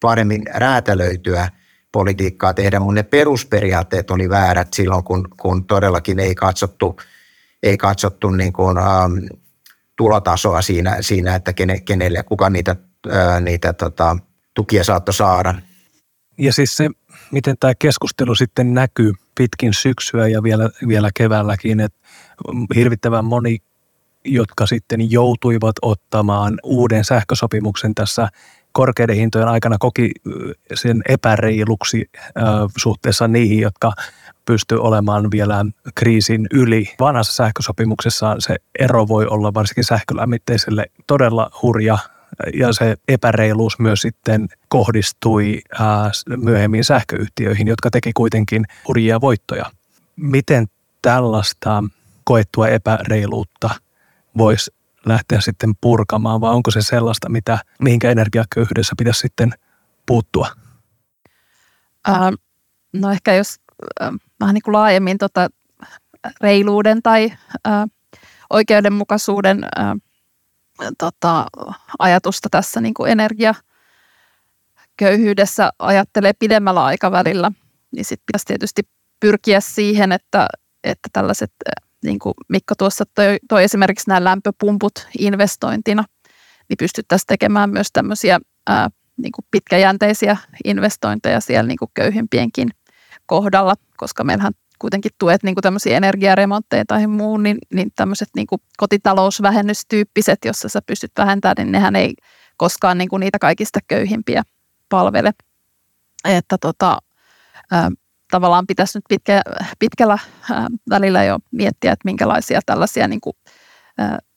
paremmin 0.00 0.42
räätälöityä 0.54 1.48
politiikkaa 1.92 2.54
tehdä, 2.54 2.80
mutta 2.80 2.94
ne 2.94 3.02
perusperiaatteet 3.02 4.10
oli 4.10 4.28
väärät 4.28 4.72
silloin, 4.72 5.04
kun, 5.04 5.28
kun 5.40 5.66
todellakin 5.66 6.18
ei 6.18 6.34
katsottu, 6.34 6.96
ei 7.62 7.76
katsottu 7.76 8.30
niin 8.30 8.52
kuin, 8.52 8.78
ähm, 8.78 9.12
tulotasoa 9.96 10.62
siinä, 10.62 10.96
siinä, 11.00 11.34
että 11.34 11.52
kene, 11.52 11.80
kenelle 11.80 12.22
kuka 12.22 12.50
niitä, 12.50 12.76
äh, 13.12 13.40
niitä 13.40 13.72
tota, 13.72 14.16
tukia 14.54 14.84
saattoi 14.84 15.14
saada. 15.14 15.54
Ja 16.38 16.52
siis 16.52 16.76
se, 16.76 16.90
miten 17.30 17.56
tämä 17.60 17.72
keskustelu 17.78 18.34
sitten 18.34 18.74
näkyy 18.74 19.12
pitkin 19.34 19.74
syksyä 19.74 20.28
ja 20.28 20.42
vielä, 20.42 20.70
vielä 20.88 21.10
keväälläkin, 21.14 21.80
että 21.80 21.98
hirvittävän 22.74 23.24
moni, 23.24 23.58
jotka 24.24 24.66
sitten 24.66 25.10
joutuivat 25.10 25.76
ottamaan 25.82 26.58
uuden 26.62 27.04
sähkösopimuksen 27.04 27.94
tässä 27.94 28.28
korkeiden 28.72 29.16
hintojen 29.16 29.48
aikana 29.48 29.76
koki 29.78 30.10
sen 30.74 31.02
epäreiluksi 31.08 32.10
suhteessa 32.76 33.28
niihin, 33.28 33.60
jotka 33.60 33.92
pystyy 34.46 34.78
olemaan 34.78 35.30
vielä 35.30 35.64
kriisin 35.94 36.46
yli. 36.52 36.94
Vanhassa 37.00 37.32
sähkösopimuksessa 37.32 38.36
se 38.38 38.56
ero 38.78 39.08
voi 39.08 39.26
olla 39.26 39.54
varsinkin 39.54 39.84
sähkölämmitteiselle 39.84 40.86
todella 41.06 41.50
hurja 41.62 41.98
ja 42.54 42.72
se 42.72 42.96
epäreiluus 43.08 43.78
myös 43.78 44.00
sitten 44.00 44.48
kohdistui 44.68 45.60
myöhemmin 46.36 46.84
sähköyhtiöihin, 46.84 47.68
jotka 47.68 47.90
teki 47.90 48.12
kuitenkin 48.12 48.64
hurjia 48.88 49.20
voittoja. 49.20 49.64
Miten 50.16 50.66
tällaista 51.02 51.84
koettua 52.24 52.68
epäreiluutta 52.68 53.70
voisi 54.38 54.70
lähteä 55.06 55.40
sitten 55.40 55.72
purkamaan, 55.80 56.40
vai 56.40 56.54
onko 56.54 56.70
se 56.70 56.82
sellaista, 56.82 57.28
mitä, 57.28 57.58
mihinkä 57.80 58.10
energiaköyhyydessä 58.10 58.94
pitäisi 58.98 59.20
sitten 59.20 59.52
puuttua? 60.06 60.48
Ää, 62.06 62.32
no 62.92 63.10
ehkä 63.10 63.34
jos 63.34 63.60
äh, 64.02 64.10
vähän 64.40 64.54
niin 64.54 64.62
kuin 64.62 64.72
laajemmin 64.72 65.18
tota 65.18 65.48
reiluuden 66.40 67.02
tai 67.02 67.32
äh, 67.66 67.84
oikeudenmukaisuuden 68.50 69.64
äh, 69.78 69.94
tota, 70.98 71.46
ajatusta 71.98 72.48
tässä 72.50 72.80
niin 72.80 72.94
kuin 72.94 73.12
energiaköyhyydessä 73.12 75.70
ajattelee 75.78 76.32
pidemmällä 76.38 76.84
aikavälillä, 76.84 77.52
niin 77.92 78.04
sitten 78.04 78.24
pitäisi 78.26 78.46
tietysti 78.46 78.82
pyrkiä 79.20 79.60
siihen, 79.60 80.12
että, 80.12 80.48
että 80.84 81.08
tällaiset 81.12 81.52
niin 82.04 82.18
kuin 82.18 82.34
Mikko 82.48 82.74
tuossa 82.78 83.04
toi, 83.14 83.36
toi 83.48 83.64
esimerkiksi 83.64 84.08
nämä 84.08 84.24
lämpöpumput 84.24 85.08
investointina, 85.18 86.04
niin 86.68 86.76
pystyttäisiin 86.78 87.26
tekemään 87.26 87.70
myös 87.70 87.88
tämmöisiä 87.92 88.40
ää, 88.66 88.90
niin 89.16 89.32
kuin 89.32 89.44
pitkäjänteisiä 89.50 90.36
investointeja 90.64 91.40
siellä 91.40 91.68
niin 91.68 91.78
kuin 91.78 91.90
köyhimpienkin 91.94 92.70
kohdalla, 93.26 93.74
koska 93.96 94.24
meillähän 94.24 94.52
kuitenkin 94.78 95.12
tuet 95.18 95.42
niin 95.42 95.54
kuin 95.54 95.62
tämmöisiä 95.62 95.96
energiaremontteja 95.96 96.84
tai 96.88 97.06
muun, 97.06 97.42
niin, 97.42 97.58
niin 97.74 97.90
tämmöiset 97.96 98.28
niin 98.36 98.46
kuin 98.46 98.60
kotitalousvähennystyyppiset, 98.76 100.38
jossa 100.44 100.68
sä 100.68 100.80
pystyt 100.86 101.12
vähentämään, 101.18 101.54
niin 101.58 101.72
nehän 101.72 101.96
ei 101.96 102.14
koskaan 102.56 102.98
niin 102.98 103.08
kuin 103.08 103.20
niitä 103.20 103.38
kaikista 103.38 103.80
köyhimpiä 103.88 104.42
palvele. 104.88 105.32
Että 106.24 106.58
tota, 106.58 106.98
tavallaan 108.32 108.66
pitäisi 108.66 108.98
nyt 108.98 109.04
pitkä, 109.08 109.42
pitkällä 109.78 110.18
välillä 110.90 111.24
jo 111.24 111.38
miettiä, 111.50 111.92
että 111.92 112.04
minkälaisia 112.04 112.60
tällaisia 112.66 113.08
niin 113.08 113.20
kuin, 113.20 113.36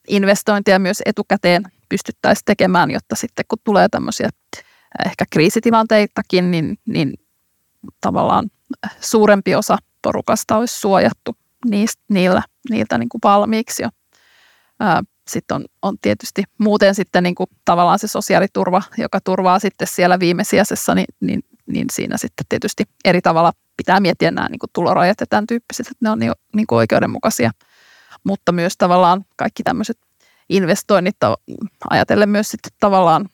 investointeja 0.08 0.78
myös 0.78 1.02
etukäteen 1.06 1.62
pystyttäisiin 1.88 2.44
tekemään, 2.44 2.90
jotta 2.90 3.16
sitten 3.16 3.44
kun 3.48 3.58
tulee 3.64 3.88
tämmöisiä 3.88 4.28
ehkä 5.06 5.24
kriisitilanteitakin, 5.30 6.50
niin, 6.50 6.76
niin 6.88 7.14
tavallaan 8.00 8.50
suurempi 9.00 9.54
osa 9.54 9.78
porukasta 10.02 10.56
olisi 10.56 10.80
suojattu 10.80 11.36
niistä, 11.64 12.02
niillä, 12.08 12.42
niiltä 12.70 12.98
niin 12.98 13.08
kuin 13.08 13.20
valmiiksi 13.24 13.82
jo. 13.82 13.88
Sitten 15.28 15.54
on, 15.54 15.64
on 15.82 15.96
tietysti 16.02 16.44
muuten 16.58 16.94
sitten 16.94 17.22
niin 17.22 17.34
kuin 17.34 17.50
tavallaan 17.64 17.98
se 17.98 18.08
sosiaaliturva, 18.08 18.82
joka 18.98 19.20
turvaa 19.20 19.58
sitten 19.58 19.86
siellä 19.86 20.20
viimesijaisessa, 20.20 20.94
niin, 20.94 21.06
niin, 21.20 21.42
niin 21.66 21.86
siinä 21.92 22.16
sitten 22.16 22.46
tietysti 22.48 22.84
eri 23.04 23.20
tavalla 23.20 23.52
pitää 23.76 24.00
miettiä 24.00 24.30
nämä 24.30 24.48
niin 24.48 24.58
kuin 24.58 24.70
tulorajat 24.72 25.20
ja 25.20 25.26
tämän 25.26 25.46
tyyppiset, 25.46 25.86
että 25.86 25.98
ne 26.00 26.10
on 26.10 26.18
niin, 26.18 26.66
kuin 26.66 26.76
oikeudenmukaisia. 26.76 27.50
Mutta 28.24 28.52
myös 28.52 28.76
tavallaan 28.78 29.24
kaikki 29.36 29.62
tämmöiset 29.62 29.98
investoinnit 30.48 31.16
ajatellen 31.90 32.28
myös 32.28 32.48
sitten 32.48 32.72
tavallaan 32.80 33.28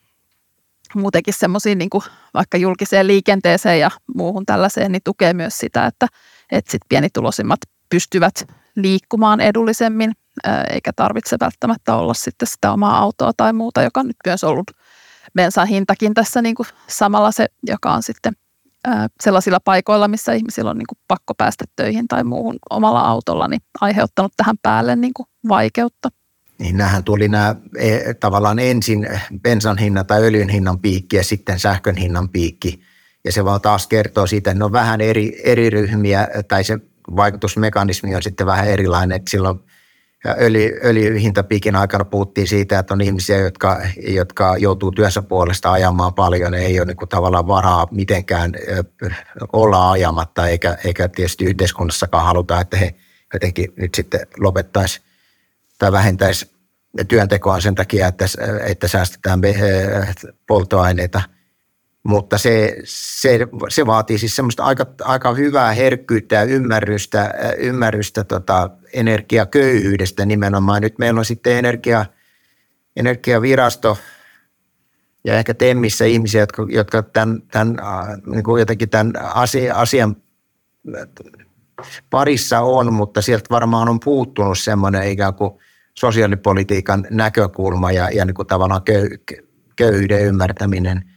muutenkin 0.95 1.35
semmoisiin 1.35 1.79
niin 1.79 1.91
vaikka 2.35 2.57
julkiseen 2.57 3.07
liikenteeseen 3.07 3.81
ja 3.81 3.91
muuhun 4.15 4.47
tällaiseen, 4.47 4.93
niin 4.93 5.03
tukee 5.05 5.33
myös 5.33 5.59
sitä, 5.59 5.87
että, 5.87 6.07
että 6.53 6.71
sit 6.71 6.83
pienituloisimmat 6.89 7.61
pystyvät 7.91 8.35
liikkumaan 8.77 9.41
edullisemmin, 9.41 10.13
eikä 10.71 10.93
tarvitse 10.93 11.37
välttämättä 11.41 11.97
olla 11.97 12.15
sitten 12.15 12.49
sitä 12.49 12.73
omaa 12.73 12.99
autoa 12.99 13.33
tai 13.37 13.53
muuta, 13.53 13.83
joka 13.83 14.01
on 14.01 14.07
nyt 14.07 14.17
myös 14.27 14.45
ollut 14.45 14.71
bensan 15.35 15.67
hintakin 15.67 16.15
tässä 16.15 16.43
niin 16.43 16.55
kuin 16.55 16.67
samalla 16.87 17.33
se, 17.33 17.47
joka 17.67 17.93
on 17.93 18.03
sitten 18.03 18.33
sellaisilla 19.21 19.61
paikoilla, 19.61 20.09
missä 20.09 20.33
ihmisillä 20.33 20.71
on 20.71 20.79
niin 20.79 20.87
kuin 20.87 20.99
pakko 21.09 21.35
päästä 21.35 21.65
töihin 21.77 22.09
tai 22.09 22.25
muuhun 22.25 22.57
omalla 22.71 23.01
autolla, 23.01 23.49
niin 23.49 23.61
aiheuttanut 23.81 24.33
tähän 24.37 24.57
päälle 24.63 24.97
niin 24.97 25.15
kuin 25.15 25.27
vaikeutta. 25.49 26.09
Niin 26.59 26.77
nämähän 26.77 27.05
tuli 27.05 27.29
nämä 27.29 27.57
e, 27.79 28.15
tavallaan 28.15 28.59
ensin 28.59 29.09
bensan 29.43 29.79
hinnan 29.79 30.07
tai 30.07 30.23
öljyn 30.23 30.49
hinnan 30.49 30.79
piikki 30.79 31.17
ja 31.17 31.25
sitten 31.25 31.59
sähkön 31.59 31.97
hinnan 31.97 32.29
piikki. 32.29 32.83
Ja 33.25 33.33
se 33.33 33.45
vaan 33.45 33.61
taas 33.61 33.87
kertoo 33.87 34.27
siitä, 34.27 34.51
että 34.51 34.59
ne 34.59 34.65
on 34.65 34.73
vähän 34.73 35.01
eri, 35.01 35.41
eri 35.45 35.71
ryhmiä 35.71 36.29
tai 36.49 36.65
se 36.65 36.79
vaikutusmekanismi 37.17 38.15
on 38.15 38.23
sitten 38.23 38.47
vähän 38.47 38.69
erilainen. 38.69 39.17
Että 39.17 39.31
silloin 39.31 39.61
ja 40.25 40.37
öljy, 40.41 40.81
öljyhintapiikin 40.85 41.77
aikana 41.77 42.05
puhuttiin 42.05 42.49
siitä, 42.49 42.79
että 42.79 42.95
on 42.95 43.01
ihmisiä, 43.01 43.39
jotka, 43.39 43.81
jotka 44.09 44.57
joutuu 44.57 44.93
työssä 44.93 45.23
puolesta 45.23 45.73
ajamaan 45.73 46.15
paljon. 46.15 46.55
Ei 46.55 46.81
ole 46.81 46.87
niin 46.87 46.97
kuin 46.97 47.09
tavallaan 47.09 47.47
varaa 47.47 47.87
mitenkään 47.91 48.53
olla 49.53 49.91
ajamatta, 49.91 50.49
eikä, 50.49 50.79
eikä 50.85 51.09
tietysti 51.09 51.45
yhteiskunnassakaan 51.45 52.25
haluta, 52.25 52.61
että 52.61 52.77
he 52.77 52.95
jotenkin 53.35 53.73
nyt 53.77 53.95
sitten 53.95 54.21
lopettaisi 54.39 55.01
tai 55.79 55.93
vähentäisi 55.93 56.51
työntekoa 57.09 57.61
sen 57.61 57.75
takia, 57.75 58.07
että, 58.07 58.25
että 58.65 58.89
säästetään 58.89 59.41
polttoaineita– 60.47 61.23
mutta 62.03 62.39
se, 62.39 62.77
se, 62.85 63.47
se 63.69 63.87
vaatii 63.87 64.19
siis 64.19 64.37
semmoista 64.37 64.65
aika, 64.65 64.87
aika 65.03 65.35
hyvää 65.35 65.73
herkkyyttä 65.73 66.35
ja 66.35 66.43
ymmärrystä, 66.43 67.35
ymmärrystä 67.59 68.25
tota 68.25 68.71
energiaköyhyydestä 68.93 70.27
nimenomaan. 70.27 70.83
Nyt 70.83 70.99
meillä 70.99 71.19
on 71.19 71.25
sitten 71.25 71.57
energia, 71.57 72.07
energiavirasto 72.97 73.99
ja 75.25 75.35
ehkä 75.35 75.55
TEMmissä 75.55 76.05
ihmisiä, 76.05 76.41
jotka, 76.41 76.67
jotka 76.71 77.03
tämän, 77.03 77.43
tämän, 77.51 77.77
niin 78.27 78.45
kuin 78.45 78.61
jotenkin 78.61 78.91
tämän 78.91 79.13
asia, 79.35 79.75
asian 79.75 80.17
parissa 82.11 82.61
on, 82.61 82.93
mutta 82.93 83.23
sieltä 83.23 83.47
varmaan 83.51 83.89
on 83.89 84.01
puuttunut 84.01 84.59
semmoinen 84.59 85.09
ikään 85.09 85.35
kuin 85.35 85.53
sosiaalipolitiikan 85.95 87.07
näkökulma 87.11 87.93
ja, 87.93 88.11
ja 88.11 88.25
niin 88.25 88.35
kuin 88.35 88.49
tavallaan 88.49 88.83
köy, 88.83 89.09
köyhyyden 89.77 90.23
ymmärtäminen– 90.23 91.03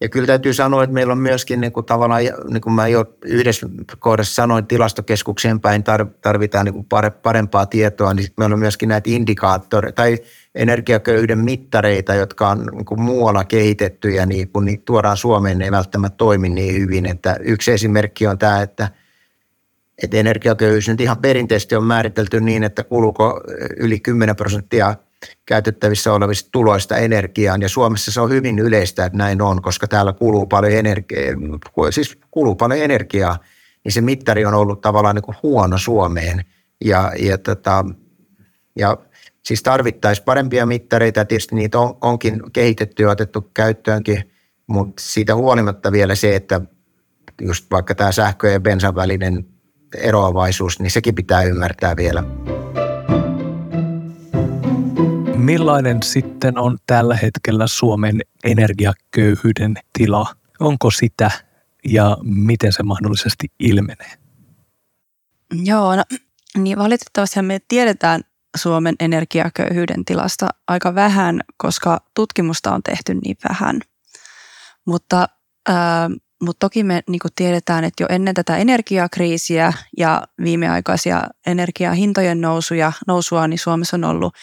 ja 0.00 0.08
kyllä 0.08 0.26
täytyy 0.26 0.54
sanoa, 0.54 0.84
että 0.84 0.94
meillä 0.94 1.12
on 1.12 1.18
myöskin 1.18 1.60
niin 1.60 1.72
kuin 1.72 1.86
tavallaan, 1.86 2.22
niin 2.48 2.60
kuin 2.60 2.72
mä 2.72 2.88
jo 2.88 3.04
yhdessä 3.24 3.68
kohdassa 3.98 4.34
sanoin, 4.34 4.66
tilastokeskukseen 4.66 5.60
päin 5.60 5.84
tarvitaan 6.20 6.64
niin 6.64 6.74
kuin 6.74 6.86
parempaa 7.22 7.66
tietoa, 7.66 8.14
niin 8.14 8.28
meillä 8.36 8.54
on 8.54 8.58
myöskin 8.58 8.88
näitä 8.88 9.10
indikaattoreita 9.10 9.96
tai 9.96 10.18
energiaköyhyyden 10.54 11.38
mittareita, 11.38 12.14
jotka 12.14 12.48
on 12.48 12.66
niin 12.72 12.84
kuin 12.84 13.00
muualla 13.00 13.44
kehitetty 13.44 14.10
ja 14.10 14.26
niin 14.26 14.48
kun 14.48 14.64
niitä 14.64 14.82
tuodaan 14.84 15.16
Suomeen, 15.16 15.58
ne 15.58 15.64
ei 15.64 15.70
välttämättä 15.70 16.16
toimi 16.16 16.48
niin 16.48 16.74
hyvin. 16.74 17.06
Että 17.06 17.36
yksi 17.40 17.72
esimerkki 17.72 18.26
on 18.26 18.38
tämä, 18.38 18.62
että, 18.62 18.88
että 20.02 20.16
energiaköyhyys 20.16 20.88
nyt 20.88 21.00
ihan 21.00 21.18
perinteisesti 21.18 21.76
on 21.76 21.84
määritelty 21.84 22.40
niin, 22.40 22.64
että 22.64 22.84
kuluuko 22.84 23.40
yli 23.76 24.00
10 24.00 24.36
prosenttia– 24.36 24.94
käytettävissä 25.46 26.12
olevista 26.12 26.48
tuloista 26.52 26.96
energiaan. 26.96 27.62
Ja 27.62 27.68
Suomessa 27.68 28.12
se 28.12 28.20
on 28.20 28.30
hyvin 28.30 28.58
yleistä, 28.58 29.04
että 29.04 29.18
näin 29.18 29.42
on, 29.42 29.62
koska 29.62 29.88
täällä 29.88 30.12
kuluu 30.12 30.46
paljon, 30.46 30.72
energiaa, 30.72 31.34
siis 31.90 32.18
kuluu 32.30 32.54
paljon 32.54 32.80
energiaa, 32.80 33.38
niin 33.84 33.92
se 33.92 34.00
mittari 34.00 34.44
on 34.44 34.54
ollut 34.54 34.80
tavallaan 34.80 35.14
niin 35.14 35.22
kuin 35.22 35.36
huono 35.42 35.78
Suomeen. 35.78 36.44
Ja, 36.84 37.12
ja, 37.18 37.38
tota, 37.38 37.84
ja 38.76 38.96
siis 39.44 39.62
tarvittaisiin 39.62 40.24
parempia 40.24 40.66
mittareita, 40.66 41.24
tietysti 41.24 41.54
niitä 41.54 41.78
on, 41.78 41.98
onkin 42.00 42.42
kehitetty 42.52 43.02
ja 43.02 43.10
otettu 43.10 43.50
käyttöönkin, 43.54 44.30
mutta 44.66 45.02
siitä 45.02 45.34
huolimatta 45.34 45.92
vielä 45.92 46.14
se, 46.14 46.36
että 46.36 46.60
just 47.40 47.70
vaikka 47.70 47.94
tämä 47.94 48.12
sähkö- 48.12 48.50
ja 48.50 48.60
bensan 48.60 48.94
välinen 48.94 49.46
eroavaisuus, 49.96 50.80
niin 50.80 50.90
sekin 50.90 51.14
pitää 51.14 51.42
ymmärtää 51.42 51.96
vielä. 51.96 52.24
Millainen 55.38 56.02
sitten 56.02 56.58
on 56.58 56.78
tällä 56.86 57.16
hetkellä 57.16 57.66
Suomen 57.66 58.20
energiaköyhyyden 58.44 59.74
tila? 59.92 60.34
Onko 60.60 60.90
sitä 60.90 61.30
ja 61.84 62.16
miten 62.22 62.72
se 62.72 62.82
mahdollisesti 62.82 63.46
ilmenee? 63.58 64.12
Joo, 65.64 65.96
no, 65.96 66.04
niin 66.58 66.78
valitettavasti 66.78 67.42
me 67.42 67.58
tiedetään 67.68 68.20
Suomen 68.56 68.94
energiaköyhyyden 69.00 70.04
tilasta 70.04 70.48
aika 70.68 70.94
vähän, 70.94 71.40
koska 71.56 72.00
tutkimusta 72.14 72.74
on 72.74 72.82
tehty 72.82 73.14
niin 73.14 73.36
vähän. 73.48 73.80
Mutta, 74.86 75.28
äh, 75.70 75.76
mutta 76.42 76.66
toki 76.66 76.84
me 76.84 77.02
niin 77.08 77.20
tiedetään, 77.36 77.84
että 77.84 78.02
jo 78.02 78.06
ennen 78.10 78.34
tätä 78.34 78.56
energiakriisiä 78.56 79.72
ja 79.98 80.22
viimeaikaisia 80.42 81.22
energiahintojen 81.46 82.40
nousuja, 82.40 82.92
nousua, 83.06 83.48
niin 83.48 83.58
Suomessa 83.58 83.96
on 83.96 84.04
ollut 84.04 84.34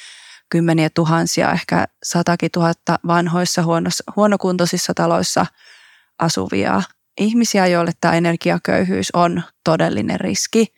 kymmeniä 0.49 0.89
tuhansia, 0.89 1.51
ehkä 1.51 1.88
satakin 2.03 2.51
tuhatta 2.51 2.99
vanhoissa 3.08 3.63
huonossa, 3.63 4.03
huonokuntoisissa 4.15 4.93
taloissa 4.93 5.45
asuvia 6.19 6.81
ihmisiä, 7.17 7.67
joille 7.67 7.91
tämä 8.01 8.13
energiaköyhyys 8.13 9.12
on 9.13 9.43
todellinen 9.63 10.19
riski. 10.19 10.73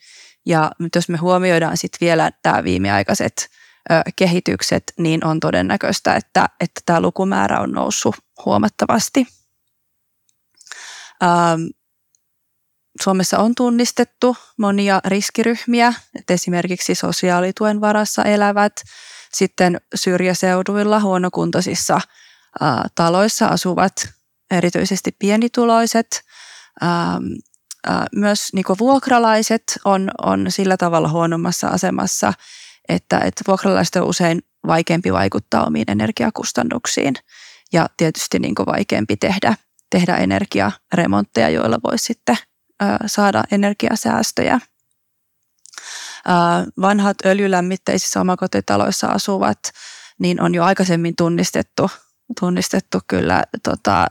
Ja 0.45 0.71
jos 0.95 1.10
me 1.10 1.17
huomioidaan 1.17 1.77
sitten 1.77 2.06
vielä 2.06 2.32
tämä 2.41 2.63
viimeaikaiset 2.63 3.49
ö, 3.91 3.93
kehitykset, 4.15 4.84
niin 4.97 5.25
on 5.25 5.39
todennäköistä, 5.39 6.15
että, 6.15 6.49
että 6.60 6.82
tämä 6.86 7.01
lukumäärä 7.01 7.60
on 7.60 7.71
noussut 7.71 8.15
huomattavasti. 8.45 9.27
Ähm, 11.23 11.62
Suomessa 13.03 13.39
on 13.39 13.56
tunnistettu 13.56 14.38
monia 14.58 15.01
riskiryhmiä, 15.06 15.93
että 16.15 16.34
esimerkiksi 16.34 16.95
sosiaalituen 16.95 17.82
varassa 17.82 18.23
elävät, 18.23 18.73
sitten 19.34 19.82
syrjäseuduilla 19.96 21.00
huonokuntoisissa 21.00 22.02
ää, 22.62 22.88
taloissa 22.96 23.48
asuvat 23.48 24.10
erityisesti 24.52 25.16
pienituloiset. 25.20 26.24
Ää, 26.82 27.20
ää, 27.88 28.06
myös 28.16 28.54
niin 28.54 28.66
vuokralaiset 28.80 29.63
on, 29.86 30.12
on 30.24 30.46
sillä 30.50 30.78
tavalla 30.78 31.10
huonommassa 31.10 31.68
asemassa, 31.68 32.34
että, 32.90 33.20
että 33.20 33.44
vuokralaiset 33.48 33.96
on 33.96 34.04
usein 34.04 34.42
vaikeampi 34.68 35.13
vaikuttaa 35.13 35.66
omiin 35.66 35.92
energiakustannuksiin 35.92 37.16
ja 37.74 37.90
tietysti 37.98 38.40
niin 38.40 38.56
vaikeampi 38.66 39.18
tehdä, 39.18 39.56
tehdä 39.90 40.16
energiaremontteja, 40.16 41.50
joilla 41.50 41.80
voisi 41.84 42.06
sitten 42.06 42.38
saada 43.08 43.44
energiasäästöjä– 43.52 44.60
vanhat 46.82 47.18
öljylämmitteisissä 47.26 48.22
omakotitaloissa 48.22 49.08
asuvat, 49.08 49.60
niin 50.20 50.42
on 50.42 50.56
jo 50.56 50.63
aikaisemmin 50.63 51.16
tunnistettu, 51.16 51.92
tunnistettu 52.40 53.00
kyllä 53.08 53.44
tota, 53.63 54.08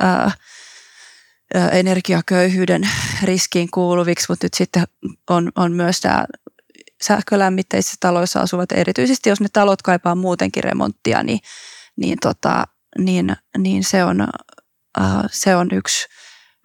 ää, 0.00 0.30
energiaköyhyyden 1.72 2.88
riskiin 3.22 3.70
kuuluviksi, 3.70 4.26
mutta 4.28 4.44
nyt 4.44 4.54
sitten 4.54 4.84
on, 5.30 5.52
on 5.56 5.72
myös 5.72 6.00
tämä 6.00 6.24
sähkölämmitteisissä 7.02 7.96
taloissa 8.00 8.40
asuvat, 8.40 8.72
erityisesti 8.72 9.28
jos 9.28 9.40
ne 9.40 9.48
talot 9.52 9.82
kaipaa 9.82 10.14
muutenkin 10.14 10.64
remonttia, 10.64 11.22
niin, 11.22 11.40
niin, 11.96 12.18
tota, 12.20 12.64
niin, 12.98 13.36
niin 13.58 13.84
se, 13.84 14.04
on, 14.04 14.20
äh, 15.00 15.22
se 15.30 15.56
on 15.56 15.68
yksi, 15.72 16.06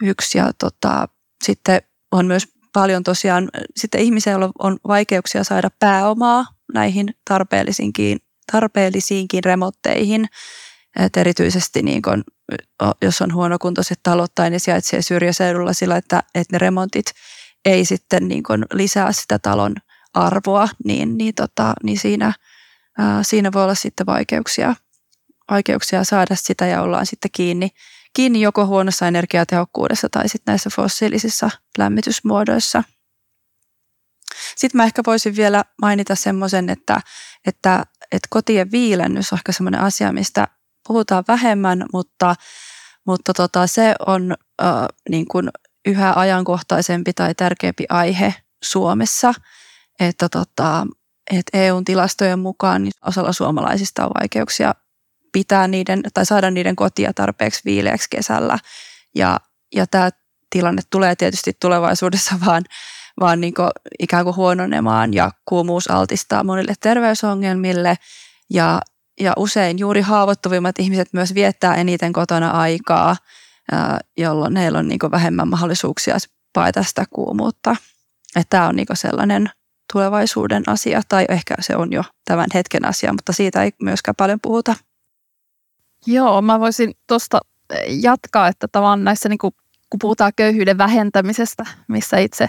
yksi 0.04 0.38
ja 0.38 0.52
tota, 0.60 1.08
sitten 1.44 1.82
on 2.12 2.26
myös 2.26 2.55
paljon 2.76 3.04
tosiaan 3.04 3.50
sitten 3.76 4.02
ihmisillä 4.02 4.50
on 4.60 4.78
vaikeuksia 4.88 5.44
saada 5.44 5.70
pääomaa 5.80 6.46
näihin 6.74 7.16
tarpeellisiinkin, 7.30 8.18
tarpeellisiinkin 8.52 9.44
remontteihin. 9.44 10.26
Et 11.00 11.18
erityisesti 11.18 11.82
niin 11.82 12.02
kun, 12.02 12.24
jos 13.02 13.22
on 13.22 13.34
huonokuntoiset 13.34 14.00
talot 14.04 14.32
tai 14.36 14.50
ne 14.50 14.60
sijaitsee 14.60 15.02
syrjäseudulla 15.02 15.74
sillä, 15.74 15.98
että, 15.98 16.24
että 16.36 16.56
ne 16.56 16.58
remontit 16.58 17.06
ei 17.66 17.86
sitten 17.86 18.28
niin 18.28 18.44
kun 18.44 18.66
lisää 18.74 19.12
sitä 19.12 19.40
talon 19.40 19.76
arvoa, 20.14 20.70
niin, 20.86 21.18
niin, 21.18 21.36
tota, 21.36 21.74
niin 21.84 22.00
siinä, 22.00 22.34
ää, 22.98 23.24
siinä 23.24 23.52
voi 23.52 23.64
olla 23.64 23.76
sitten 23.76 24.06
vaikeuksia, 24.06 24.76
vaikeuksia 25.52 26.04
saada 26.04 26.36
sitä 26.36 26.66
ja 26.66 26.82
ollaan 26.82 27.06
sitten 27.06 27.32
kiinni 27.32 27.70
kiinni 28.16 28.42
joko 28.42 28.66
huonossa 28.66 29.08
energiatehokkuudessa 29.08 30.08
tai 30.12 30.30
sitten 30.30 30.52
näissä 30.52 30.70
fossiilisissa 30.76 31.50
lämmitysmuodoissa. 31.78 32.84
Sitten 34.56 34.78
mä 34.78 34.84
ehkä 34.84 35.02
voisin 35.08 35.36
vielä 35.36 35.64
mainita 35.82 36.16
semmoisen, 36.16 36.70
että, 36.70 37.02
että, 37.48 37.86
että 38.12 38.28
kotien 38.30 38.72
viilennys 38.72 39.34
on 39.34 39.40
ehkä 39.40 39.52
semmoinen 39.52 39.82
asia, 39.82 40.14
mistä 40.14 40.48
puhutaan 40.88 41.24
vähemmän, 41.28 41.86
mutta, 41.94 42.36
mutta 43.08 43.34
tota, 43.34 43.68
se 43.68 43.96
on 44.08 44.36
äh, 44.62 44.68
niin 45.10 45.28
kuin 45.28 45.50
yhä 45.86 46.14
ajankohtaisempi 46.16 47.14
tai 47.14 47.36
tärkeämpi 47.36 47.86
aihe 47.90 48.34
Suomessa. 48.64 49.34
että, 50.00 50.30
tota, 50.30 50.88
että 51.32 51.58
EUn 51.58 51.86
tilastojen 51.86 52.40
mukaan 52.40 52.84
niin 52.84 52.92
osalla 53.06 53.34
suomalaisista 53.34 54.06
on 54.06 54.12
vaikeuksia 54.22 54.76
pitää 55.36 55.68
niiden 55.68 56.02
tai 56.14 56.26
saada 56.26 56.52
niiden 56.52 56.76
kotia 56.76 57.14
tarpeeksi 57.14 57.62
viileäksi 57.66 58.10
kesällä. 58.10 58.60
Ja, 59.16 59.40
ja 59.76 59.88
tämä 59.88 60.10
tilanne 60.50 60.82
tulee 60.90 61.16
tietysti 61.16 61.58
tulevaisuudessa 61.62 62.36
vaan, 62.46 62.64
vaan 63.20 63.42
niin 63.42 63.54
ikään 64.00 64.24
kuin 64.24 64.36
huononemaan 64.36 65.14
ja 65.14 65.32
kuumuus 65.46 65.92
altistaa 65.92 66.44
monille 66.44 66.74
terveysongelmille 66.80 67.96
ja, 68.50 68.82
ja 69.20 69.34
usein 69.38 69.80
juuri 69.80 70.02
haavoittuvimmat 70.02 70.80
ihmiset 70.80 71.08
myös 71.14 71.34
viettää 71.34 71.76
eniten 71.76 72.14
kotona 72.14 72.50
aikaa, 72.52 73.16
jolloin 74.18 74.56
heillä 74.56 74.80
on 74.80 74.88
niin 74.88 75.00
vähemmän 75.12 75.48
mahdollisuuksia 75.48 76.18
paeta 76.54 76.84
sitä 76.84 77.06
kuumuutta. 77.10 77.76
Että 78.36 78.50
tämä 78.50 78.68
on 78.68 78.76
niin 78.76 78.88
sellainen 78.94 79.50
tulevaisuuden 79.94 80.64
asia, 80.68 81.02
tai 81.10 81.26
ehkä 81.30 81.56
se 81.60 81.76
on 81.76 81.94
jo 81.94 82.04
tämän 82.26 82.48
hetken 82.54 82.86
asia, 82.86 83.14
mutta 83.14 83.34
siitä 83.34 83.64
ei 83.64 83.72
myöskään 83.82 84.16
paljon 84.16 84.40
puhuta. 84.42 84.76
Joo, 86.06 86.42
mä 86.42 86.60
voisin 86.60 86.94
tuosta 87.08 87.40
jatkaa, 88.02 88.48
että 88.48 88.68
tavallaan 88.72 89.04
näissä, 89.04 89.30
niin 89.30 89.38
kuin, 89.38 89.54
kun 89.90 90.00
puhutaan 90.02 90.32
köyhyyden 90.36 90.78
vähentämisestä, 90.78 91.64
missä 91.88 92.18
itse, 92.18 92.48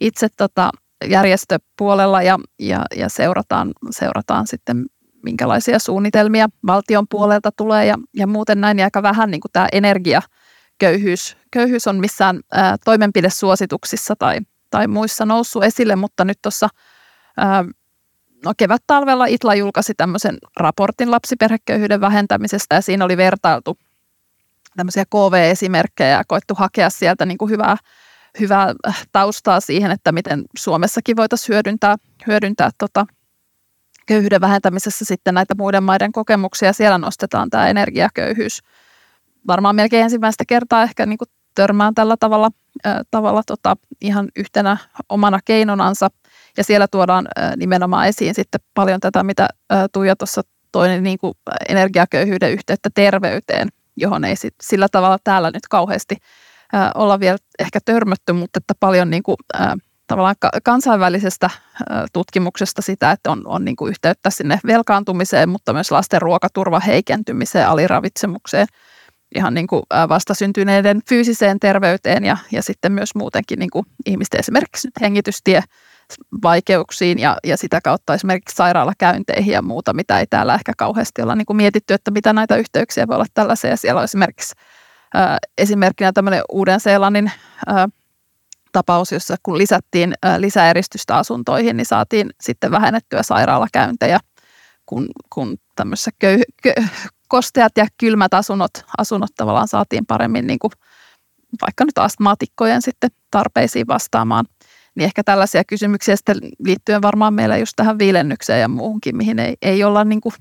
itse 0.00 0.28
tota, 0.36 0.70
järjestöpuolella 1.08 2.22
ja, 2.22 2.38
ja, 2.58 2.84
ja 2.96 3.08
seurataan, 3.08 3.72
seurataan 3.90 4.46
sitten 4.46 4.84
minkälaisia 5.22 5.78
suunnitelmia 5.78 6.48
valtion 6.66 7.06
puolelta 7.10 7.50
tulee 7.52 7.86
ja, 7.86 7.94
ja 8.16 8.26
muuten 8.26 8.60
näin, 8.60 8.76
niin 8.76 8.84
aika 8.84 9.02
vähän 9.02 9.30
niin 9.30 9.40
tämä 9.52 9.68
energiaköyhyys 9.72 11.36
köyhyys 11.50 11.86
on 11.86 12.00
missään 12.00 12.40
ää, 12.52 12.76
toimenpidesuosituksissa 12.84 14.16
tai, 14.18 14.38
tai 14.70 14.88
muissa 14.88 15.24
noussut 15.24 15.64
esille, 15.64 15.96
mutta 15.96 16.24
nyt 16.24 16.38
tuossa 16.42 16.68
no 18.44 18.52
kevät-talvella 18.56 19.26
ITLA 19.26 19.54
julkaisi 19.54 19.94
tämmöisen 19.94 20.38
raportin 20.56 21.10
lapsiperheköyhyyden 21.10 22.00
vähentämisestä 22.00 22.74
ja 22.74 22.80
siinä 22.80 23.04
oli 23.04 23.16
vertailtu 23.16 23.78
tämmöisiä 24.76 25.04
KV-esimerkkejä 25.04 26.10
ja 26.10 26.24
koettu 26.26 26.54
hakea 26.54 26.90
sieltä 26.90 27.26
niin 27.26 27.38
kuin 27.38 27.50
hyvää, 27.50 27.76
hyvää 28.40 28.74
taustaa 29.12 29.60
siihen, 29.60 29.90
että 29.90 30.12
miten 30.12 30.44
Suomessakin 30.58 31.16
voitaisiin 31.16 31.54
hyödyntää, 31.54 31.96
hyödyntää 32.26 32.70
tota, 32.78 33.06
köyhyyden 34.06 34.40
vähentämisessä 34.40 35.04
sitten 35.04 35.34
näitä 35.34 35.54
muiden 35.58 35.82
maiden 35.82 36.12
kokemuksia. 36.12 36.72
Siellä 36.72 36.98
nostetaan 36.98 37.50
tämä 37.50 37.68
energiaköyhyys 37.68 38.60
varmaan 39.46 39.76
melkein 39.76 40.02
ensimmäistä 40.02 40.44
kertaa 40.48 40.82
ehkä 40.82 41.06
niin 41.06 41.18
kuin 41.18 41.28
törmään 41.54 41.94
tällä 41.94 42.16
tavalla, 42.20 42.50
äh, 42.86 42.96
tavalla 43.10 43.42
tota, 43.46 43.76
ihan 44.00 44.28
yhtenä 44.36 44.76
omana 45.08 45.38
keinonansa. 45.44 46.10
Ja 46.56 46.64
siellä 46.64 46.88
tuodaan 46.88 47.28
nimenomaan 47.56 48.08
esiin 48.08 48.34
sitten 48.34 48.60
paljon 48.74 49.00
tätä, 49.00 49.22
mitä 49.22 49.48
Tuija 49.92 50.16
tuossa 50.16 50.42
toinen 50.72 51.02
niin 51.02 51.18
kuin 51.18 51.34
energiaköyhyyden 51.68 52.52
yhteyttä 52.52 52.90
terveyteen, 52.94 53.68
johon 53.96 54.24
ei 54.24 54.36
sit, 54.36 54.54
sillä 54.62 54.88
tavalla 54.92 55.18
täällä 55.24 55.50
nyt 55.50 55.68
kauheasti 55.70 56.16
olla 56.94 57.20
vielä 57.20 57.38
ehkä 57.58 57.78
törmätty, 57.84 58.32
mutta 58.32 58.58
että 58.58 58.74
paljon 58.80 59.10
niin 59.10 59.22
kuin, 59.22 59.36
tavallaan 60.06 60.34
kansainvälisestä 60.64 61.50
tutkimuksesta 62.12 62.82
sitä, 62.82 63.10
että 63.10 63.30
on, 63.30 63.42
on 63.46 63.64
niin 63.64 63.76
kuin 63.76 63.90
yhteyttä 63.90 64.30
sinne 64.30 64.60
velkaantumiseen, 64.66 65.48
mutta 65.48 65.72
myös 65.72 65.90
lasten 65.90 66.22
ruokaturva 66.22 66.80
heikentymiseen, 66.80 67.68
aliravitsemukseen, 67.68 68.66
ihan 69.34 69.54
niin 69.54 69.66
kuin 69.66 69.82
vastasyntyneiden 70.08 71.00
fyysiseen 71.08 71.60
terveyteen 71.60 72.24
ja, 72.24 72.36
ja 72.52 72.62
sitten 72.62 72.92
myös 72.92 73.14
muutenkin 73.14 73.58
niin 73.58 73.70
kuin 73.70 73.86
ihmisten 74.06 74.40
esimerkiksi 74.40 74.88
hengitystie 75.00 75.62
vaikeuksiin 76.42 77.18
ja, 77.18 77.36
ja 77.44 77.56
sitä 77.56 77.80
kautta 77.84 78.14
esimerkiksi 78.14 78.56
sairaalakäynteihin 78.56 79.52
ja 79.52 79.62
muuta, 79.62 79.94
mitä 79.94 80.20
ei 80.20 80.26
täällä 80.26 80.54
ehkä 80.54 80.72
kauheasti 80.78 81.22
olla 81.22 81.34
niin 81.34 81.46
kuin 81.46 81.56
mietitty, 81.56 81.94
että 81.94 82.10
mitä 82.10 82.32
näitä 82.32 82.56
yhteyksiä 82.56 83.06
voi 83.08 83.14
olla 83.14 83.26
tällaisia. 83.34 83.70
Ja 83.70 83.76
siellä 83.76 83.98
on 83.98 84.04
esimerkiksi 84.04 84.54
ää, 85.14 85.38
esimerkkinä 85.58 86.12
tämmöinen 86.12 86.42
Uuden-Seelannin 86.52 87.32
ää, 87.66 87.88
tapaus, 88.72 89.12
jossa 89.12 89.36
kun 89.42 89.58
lisättiin 89.58 90.14
ää, 90.22 90.40
lisäeristystä 90.40 91.16
asuntoihin, 91.16 91.76
niin 91.76 91.86
saatiin 91.86 92.30
sitten 92.40 92.70
vähennettyä 92.70 93.22
sairaalakäyntejä, 93.22 94.18
kun, 94.86 95.08
kun 95.34 95.56
tämmöisessä 95.76 96.10
köy, 96.18 96.40
kö, 96.62 96.72
kosteat 97.28 97.72
ja 97.76 97.86
kylmät 97.98 98.34
asunnot, 98.34 98.70
asunnot 98.98 99.30
tavallaan 99.36 99.68
saatiin 99.68 100.06
paremmin 100.06 100.46
niin 100.46 100.58
kuin 100.58 100.70
vaikka 101.62 101.84
nyt 101.84 101.98
astmaatikkojen 101.98 102.82
sitten 102.82 103.10
tarpeisiin 103.30 103.86
vastaamaan. 103.86 104.44
Niin 104.94 105.04
ehkä 105.04 105.24
tällaisia 105.24 105.64
kysymyksiä 105.64 106.16
sitten 106.16 106.36
liittyen 106.58 107.02
varmaan 107.02 107.34
meillä 107.34 107.56
just 107.56 107.72
tähän 107.76 107.98
viilennykseen 107.98 108.60
ja 108.60 108.68
muuhunkin, 108.68 109.16
mihin 109.16 109.38
ei, 109.38 109.56
ei 109.62 109.84
olla 109.84 110.04
niin 110.04 110.20
kuin 110.20 110.34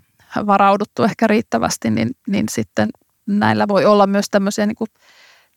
varauduttu 0.46 1.04
ehkä 1.04 1.28
riittävästi, 1.28 1.92
niin, 1.92 2.12
niin 2.28 2.46
sitten 2.50 2.89
näillä 3.26 3.68
voi 3.68 3.86
olla 3.86 4.08
myös 4.08 4.26
tämmöisiä 4.32 4.66
niin 4.66 4.76
kuin 4.76 4.89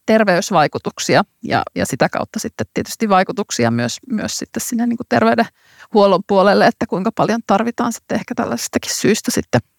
terveysvaikutuksia 0.06 1.22
ja, 1.42 1.62
ja 1.74 1.86
sitä 1.86 2.08
kautta 2.08 2.38
sitten 2.38 2.66
tietysti 2.74 3.08
vaikutuksia 3.08 3.70
myös, 3.70 3.98
myös 4.10 4.38
sitten 4.38 4.60
sinne 4.60 4.86
niin 4.86 4.96
kuin 4.96 5.06
terveydenhuollon 5.08 6.22
puolelle, 6.26 6.66
että 6.66 6.86
kuinka 6.86 7.12
paljon 7.12 7.40
tarvitaan 7.46 7.92
sitten 7.92 8.14
ehkä 8.14 8.34
tällaisistakin 8.34 8.94
syistä 8.94 9.30
sitten– 9.30 9.60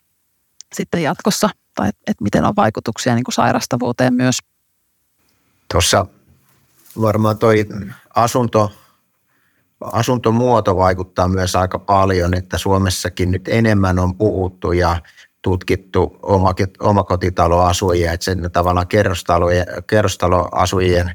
sitten 0.73 1.03
jatkossa, 1.03 1.49
tai 1.75 1.89
että 1.89 2.01
et 2.07 2.21
miten 2.21 2.45
on 2.45 2.55
vaikutuksia 2.55 3.15
niin 3.15 3.23
kuin 3.23 3.33
sairastavuuteen 3.33 4.13
myös. 4.13 4.39
Tuossa 5.71 6.05
varmaan 7.01 7.37
toi 7.37 7.65
asunto, 8.15 8.71
asuntomuoto 9.81 10.77
vaikuttaa 10.77 11.27
myös 11.27 11.55
aika 11.55 11.79
paljon, 11.79 12.33
että 12.33 12.57
Suomessakin 12.57 13.31
nyt 13.31 13.47
enemmän 13.47 13.99
on 13.99 14.15
puhuttu 14.15 14.71
ja 14.71 15.01
tutkittu 15.41 16.17
omakotitaloasujia, 16.79 18.13
että 18.13 18.23
sen 18.23 18.51
tavallaan 18.51 18.87
kerrostaloasujien 19.87 21.11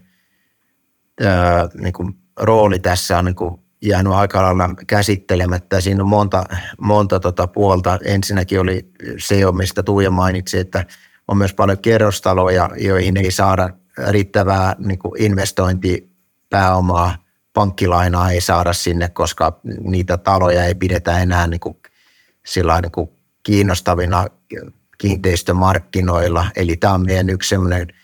ää, 1.24 1.68
niin 1.74 1.92
kuin 1.92 2.16
rooli 2.40 2.78
tässä 2.78 3.18
on 3.18 3.24
niin 3.24 3.34
kuin 3.34 3.60
jäänyt 3.82 4.12
aika 4.12 4.42
lailla 4.42 4.70
käsittelemättä. 4.86 5.80
Siinä 5.80 6.02
on 6.02 6.08
monta, 6.08 6.44
monta 6.80 7.20
tota 7.20 7.46
puolta. 7.46 7.98
Ensinnäkin 8.04 8.60
oli 8.60 8.88
se, 9.18 9.36
mistä 9.52 9.82
Tuija 9.82 10.10
mainitsi, 10.10 10.58
että 10.58 10.84
on 11.28 11.36
myös 11.36 11.54
paljon 11.54 11.78
kerrostaloja, 11.78 12.70
joihin 12.76 13.16
ei 13.16 13.30
saada 13.30 13.70
riittävää 14.08 14.76
niin 14.78 14.98
kuin 14.98 15.22
investointipääomaa, 15.22 17.16
pankkilainaa 17.54 18.30
ei 18.30 18.40
saada 18.40 18.72
sinne, 18.72 19.08
koska 19.08 19.60
niitä 19.80 20.16
taloja 20.16 20.64
ei 20.64 20.74
pidetä 20.74 21.18
enää 21.18 21.46
niin 21.46 21.60
kuin, 21.60 21.76
sillä 22.46 22.80
niin 22.80 22.92
kuin 22.92 23.10
kiinnostavina 23.42 24.26
kiinteistömarkkinoilla. 24.98 26.46
Eli 26.56 26.76
tämä 26.76 26.94
on 26.94 27.06
meidän 27.06 27.30
yksi 27.30 27.48
sellainen– 27.48 27.88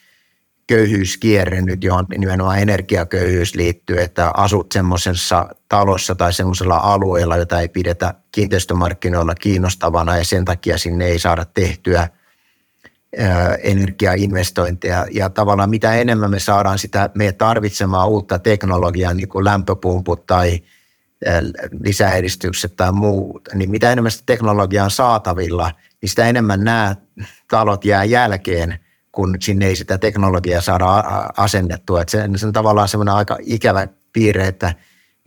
köyhyyskierre 0.69 1.63
nyt, 1.63 1.85
johon 1.85 2.07
nimenomaan 2.19 2.59
energiaköyhyys 2.59 3.55
liittyy, 3.55 4.01
että 4.01 4.31
asut 4.37 4.73
semmoisessa 4.73 5.49
talossa 5.69 6.15
tai 6.15 6.33
semmoisella 6.33 6.77
alueella, 6.77 7.37
jota 7.37 7.61
ei 7.61 7.69
pidetä 7.69 8.15
kiinteistömarkkinoilla 8.33 9.35
kiinnostavana 9.35 10.17
ja 10.17 10.25
sen 10.25 10.45
takia 10.45 10.79
sinne 10.79 11.07
ei 11.07 11.19
saada 11.19 11.45
tehtyä 11.45 12.09
energiainvestointeja 13.62 15.07
ja 15.11 15.31
tavallaan 15.31 15.71
mitä 15.71 15.94
enemmän 15.94 16.31
me 16.31 16.38
saadaan 16.38 16.79
sitä 16.79 17.11
me 17.14 17.33
tarvitsemaa 17.33 18.07
uutta 18.07 18.38
teknologiaa, 18.38 19.14
niin 19.14 19.29
kuin 19.29 19.44
lämpöpumput 19.44 20.27
tai 20.27 20.61
lisäedistykset 21.85 22.77
tai 22.77 22.92
muut, 22.92 23.49
niin 23.55 23.71
mitä 23.71 23.92
enemmän 23.92 24.11
sitä 24.11 24.23
teknologiaa 24.27 24.85
on 24.85 24.90
saatavilla, 24.90 25.73
niin 26.03 26.09
sitä 26.09 26.27
enemmän 26.27 26.64
nämä 26.64 26.97
talot 27.49 27.85
jää 27.85 28.05
jälkeen– 28.05 28.79
kun 29.18 29.37
sinne 29.40 29.66
ei 29.66 29.77
sitä 29.77 29.99
teknologiaa 29.99 30.61
saada 30.61 30.87
asennettua. 31.37 32.03
Se 32.07 32.47
on 32.47 32.53
tavallaan 32.53 32.88
semmoinen 32.88 33.14
aika 33.14 33.38
ikävä 33.40 33.88
piirre, 34.12 34.47
että, 34.47 34.75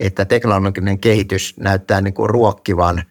että 0.00 0.24
teknologinen 0.24 0.98
kehitys 0.98 1.54
näyttää 1.60 2.00
niin 2.00 2.14
kuin 2.14 2.30
ruokkivan 2.30 3.02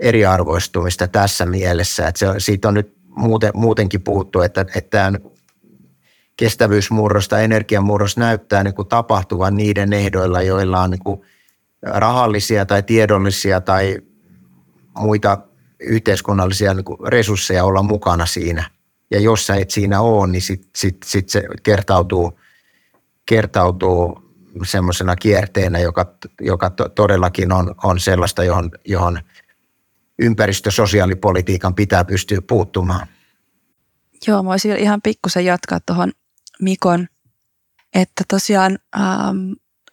eriarvoistumista 0.00 1.08
tässä 1.08 1.46
mielessä. 1.46 2.08
Että 2.08 2.18
se, 2.18 2.26
siitä 2.38 2.68
on 2.68 2.74
nyt 2.74 2.97
muuten, 3.18 3.50
muutenkin 3.54 4.02
puhuttu, 4.02 4.40
että, 4.40 4.64
että 4.74 5.12
kestävyysmurros 6.36 7.28
tai 7.28 7.44
energiamurros 7.44 8.16
näyttää 8.16 8.64
niin 8.64 8.74
kuin 8.74 8.88
tapahtuvan 8.88 9.56
niiden 9.56 9.92
ehdoilla, 9.92 10.42
joilla 10.42 10.80
on 10.80 10.90
niin 10.90 11.04
kuin 11.04 11.20
rahallisia 11.82 12.66
tai 12.66 12.82
tiedollisia 12.82 13.60
tai 13.60 13.98
muita 14.98 15.38
yhteiskunnallisia 15.80 16.74
niin 16.74 16.84
kuin 16.84 16.98
resursseja 17.06 17.64
olla 17.64 17.82
mukana 17.82 18.26
siinä– 18.26 18.70
ja 19.10 19.20
jos 19.20 19.46
sä 19.46 19.54
et 19.54 19.70
siinä 19.70 20.00
ole, 20.00 20.26
niin 20.26 20.42
sitten 20.42 20.70
sit, 20.76 20.96
sit 21.04 21.28
se 21.28 21.42
kertautuu, 21.62 22.40
kertautuu 23.26 24.22
semmoisena 24.64 25.16
kierteenä, 25.16 25.78
joka, 25.78 26.14
joka 26.40 26.70
to, 26.70 26.88
todellakin 26.88 27.52
on, 27.52 27.74
on 27.84 28.00
sellaista, 28.00 28.44
johon, 28.44 28.70
johon 28.84 29.20
ympäristösosiaalipolitiikan 30.18 31.74
pitää 31.74 32.04
pystyä 32.04 32.42
puuttumaan. 32.48 33.06
Joo, 34.26 34.42
mä 34.42 34.48
voisin 34.48 34.76
ihan 34.76 35.02
pikkusen 35.02 35.44
jatkaa 35.44 35.80
tuohon 35.86 36.12
Mikon, 36.62 37.08
että 37.94 38.24
tosiaan 38.28 38.78
ähm, 38.96 39.52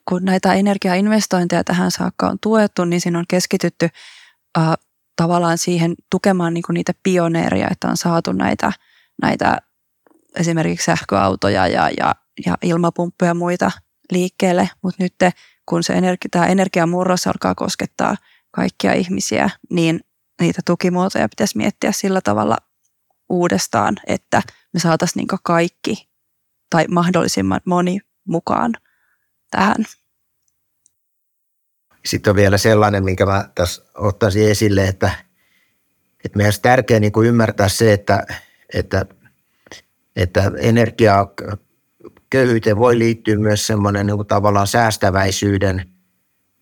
kun 0.10 0.26
näitä 0.26 0.54
energiainvestointeja 0.54 1.64
tähän 1.64 1.92
saakka 1.92 2.28
on 2.28 2.38
tuettu, 2.42 2.86
niin 2.86 3.02
siinä 3.02 3.20
on 3.20 3.26
keskitytty 3.28 3.90
äh, 4.58 4.74
tavallaan 5.16 5.58
siihen 5.58 5.96
tukemaan 6.12 6.54
niin 6.54 6.64
niitä 6.70 6.94
pioneereja, 7.04 7.68
että 7.72 7.88
on 7.88 7.98
saatu 7.98 8.32
näitä, 8.32 8.72
näitä 9.22 9.58
esimerkiksi 10.36 10.86
sähköautoja 10.86 11.68
ja, 11.68 11.90
ja, 11.98 12.16
ja 12.46 12.58
ilmapumppuja 12.62 13.30
ja 13.30 13.34
muita 13.34 13.72
liikkeelle, 14.12 14.70
mutta 14.82 15.04
nyt 15.04 15.14
kun 15.66 15.84
se 15.84 15.94
energi, 15.94 16.30
tämä 16.32 16.48
energiamurros 16.48 17.28
alkaa 17.28 17.56
koskettaa 17.56 18.16
kaikkia 18.52 18.94
ihmisiä, 18.94 19.50
niin 19.70 20.00
niitä 20.42 20.62
tukimuotoja 20.66 21.30
pitäisi 21.30 21.58
miettiä 21.58 21.92
sillä 21.92 22.22
tavalla 22.22 22.58
uudestaan, 23.30 23.96
että 24.08 24.42
me 24.74 24.80
saataisiin 24.80 25.22
niin 25.32 25.40
kaikki 25.44 26.10
tai 26.70 26.86
mahdollisimman 26.88 27.62
moni 27.66 28.00
mukaan 28.28 28.74
tähän. 29.52 29.86
Sitten 32.06 32.32
on 32.32 32.36
vielä 32.36 32.58
sellainen, 32.58 33.04
minkä 33.04 33.26
mä 33.26 33.50
tässä 33.56 33.84
ottaisin 33.96 34.50
esille, 34.50 34.88
että, 34.88 35.12
että 36.26 36.38
meidän 36.38 36.48
olisi 36.48 36.62
tärkeää 36.62 37.00
niin 37.00 37.12
kuin 37.12 37.28
ymmärtää 37.28 37.70
se, 37.70 37.94
että, 37.94 38.26
että, 38.74 39.06
että 40.16 40.52
energia 40.58 41.28
köyhyyteen 42.30 42.78
voi 42.78 43.00
liittyä 43.00 43.38
myös 43.38 43.68
semmoinen 43.68 44.08
niin 44.08 44.28
tavallaan 44.28 44.68
säästäväisyyden 44.68 45.95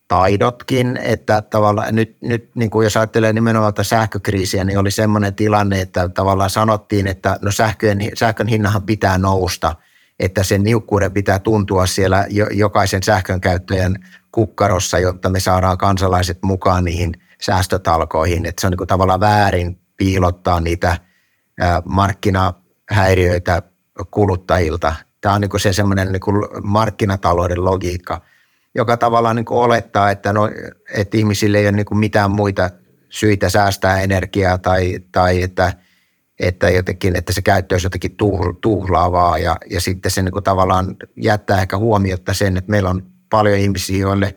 taidotkin, 0.08 0.96
että 1.02 1.42
tavallaan 1.42 1.94
nyt, 1.94 2.16
nyt 2.20 2.50
niin 2.54 2.70
kuin 2.70 2.84
jos 2.84 2.96
ajattelee 2.96 3.32
nimenomaan 3.32 3.72
sähkökriisiä, 3.82 4.64
niin 4.64 4.78
oli 4.78 4.90
semmoinen 4.90 5.34
tilanne, 5.34 5.80
että 5.80 6.08
tavallaan 6.08 6.50
sanottiin, 6.50 7.06
että 7.06 7.38
no 7.42 7.50
sähkön, 7.50 7.98
sähkön 8.14 8.46
hinnahan 8.46 8.82
pitää 8.82 9.18
nousta, 9.18 9.74
että 10.20 10.42
sen 10.42 10.62
niukkuuden 10.62 11.12
pitää 11.12 11.38
tuntua 11.38 11.86
siellä 11.86 12.26
jokaisen 12.50 13.02
sähkön 13.02 13.40
käyttäjän 13.40 13.96
kukkarossa, 14.32 14.98
jotta 14.98 15.28
me 15.28 15.40
saadaan 15.40 15.78
kansalaiset 15.78 16.38
mukaan 16.42 16.84
niihin 16.84 17.12
säästötalkoihin, 17.40 18.46
että 18.46 18.60
se 18.60 18.66
on 18.66 18.70
niin 18.70 18.78
kuin 18.78 18.88
tavallaan 18.88 19.20
väärin 19.20 19.78
piilottaa 19.96 20.60
niitä 20.60 20.98
markkinahäiriöitä 21.84 23.62
kuluttajilta. 24.10 24.94
Tämä 25.20 25.34
on 25.34 25.40
niin 25.40 25.50
kuin 25.50 25.60
se 25.60 25.72
semmoinen 25.72 26.12
niin 26.12 26.20
kuin 26.20 26.36
markkinatalouden 26.62 27.64
logiikka, 27.64 28.20
joka 28.74 28.96
tavallaan 28.96 29.36
niin 29.36 29.46
olettaa, 29.50 30.10
että, 30.10 30.32
no, 30.32 30.50
että 30.94 31.16
ihmisille 31.16 31.58
ei 31.58 31.64
ole 31.64 31.72
niin 31.72 31.98
mitään 31.98 32.30
muita 32.30 32.70
syitä 33.08 33.48
säästää 33.48 34.00
energiaa 34.00 34.58
tai, 34.58 34.98
tai 35.12 35.42
että, 35.42 35.72
että, 36.40 36.70
jotenkin, 36.70 37.16
että 37.16 37.32
se 37.32 37.42
käyttö 37.42 37.74
olisi 37.74 37.86
jotenkin 37.86 38.16
tuhlaavaa 38.60 39.38
ja, 39.38 39.56
ja 39.70 39.80
sitten 39.80 40.10
se 40.10 40.22
niin 40.22 40.44
tavallaan 40.44 40.96
jättää 41.16 41.62
ehkä 41.62 41.78
huomiota 41.78 42.34
sen, 42.34 42.56
että 42.56 42.70
meillä 42.70 42.90
on 42.90 43.02
paljon 43.30 43.58
ihmisiä, 43.58 43.98
joille, 43.98 44.34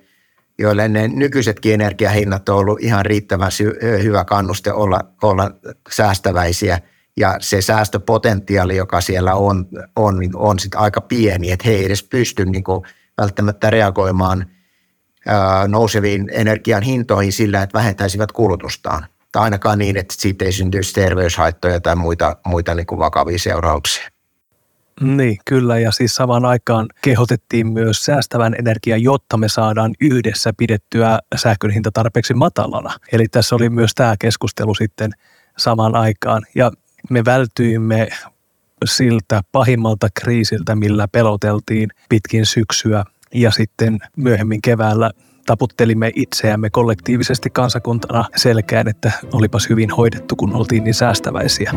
joille 0.60 0.88
ne 0.88 1.08
nykyisetkin 1.08 1.73
energiahinnat 1.73 2.50
on 2.50 2.56
ollut 2.56 2.82
ihan 2.82 3.06
riittävän 3.06 3.52
sy- 3.52 3.80
hyvä 4.04 4.26
kannuste 4.26 4.73
olla, 4.73 5.00
olla 5.21 5.52
säästäväisiä. 5.89 6.80
Ja 7.19 7.38
se 7.39 7.62
säästöpotentiaali, 7.62 8.76
joka 8.76 9.02
siellä 9.02 9.36
on, 9.36 9.67
on, 9.95 10.19
on 10.36 10.60
sit 10.60 10.76
aika 10.76 11.02
pieni, 11.02 11.52
että 11.52 11.67
he 11.67 11.73
ei 11.73 11.86
edes 11.86 12.04
pysty 12.04 12.45
niin 12.45 12.63
kuin 12.63 12.84
välttämättä 13.17 13.69
reagoimaan 13.69 14.45
nouseviin 15.67 16.30
energian 16.32 16.82
hintoihin 16.82 17.34
sillä, 17.34 17.62
että 17.62 17.77
vähentäisivät 17.77 18.32
kulutustaan. 18.32 19.06
Tai 19.32 19.43
ainakaan 19.43 19.80
niin, 19.80 19.97
että 19.97 20.13
siitä 20.17 20.45
ei 20.45 20.51
syntyisi 20.51 20.93
terveyshaittoja 20.93 21.80
tai 21.80 21.95
muita, 21.95 22.38
muita 22.45 22.75
niin 22.75 22.86
kuin 22.86 22.99
vakavia 22.99 23.39
seurauksia. 23.39 24.10
Niin, 25.01 25.38
kyllä. 25.45 25.80
Ja 25.80 25.91
siis 25.91 26.15
samaan 26.15 26.45
aikaan 26.45 26.88
kehotettiin 27.01 27.67
myös 27.67 28.06
säästävän 28.06 28.56
energiaa, 28.60 28.97
jotta 28.97 29.38
me 29.38 29.49
saadaan 29.49 29.91
yhdessä 30.01 30.53
pidettyä 30.58 31.19
sähkön 31.36 31.71
hinta 31.71 31.91
tarpeeksi 31.91 32.34
matalana. 32.34 32.93
Eli 33.12 33.27
tässä 33.27 33.56
oli 33.56 33.69
myös 33.69 33.91
tämä 33.95 34.15
keskustelu 34.19 34.75
sitten 34.75 35.12
samaan 35.58 35.95
aikaan. 35.95 36.43
Ja 36.56 36.71
me 37.10 37.25
vältyimme 37.25 38.08
siltä 38.85 39.41
pahimmalta 39.51 40.07
kriisiltä, 40.21 40.75
millä 40.75 41.07
peloteltiin 41.07 41.89
pitkin 42.09 42.45
syksyä 42.45 43.03
ja 43.33 43.51
sitten 43.51 43.99
myöhemmin 44.15 44.61
keväällä 44.61 45.11
taputtelimme 45.45 46.11
itseämme 46.15 46.69
kollektiivisesti 46.69 47.49
kansakuntana 47.49 48.25
selkään, 48.35 48.87
että 48.87 49.11
olipas 49.33 49.69
hyvin 49.69 49.91
hoidettu, 49.91 50.35
kun 50.35 50.55
oltiin 50.55 50.83
niin 50.83 50.93
säästäväisiä. 50.93 51.73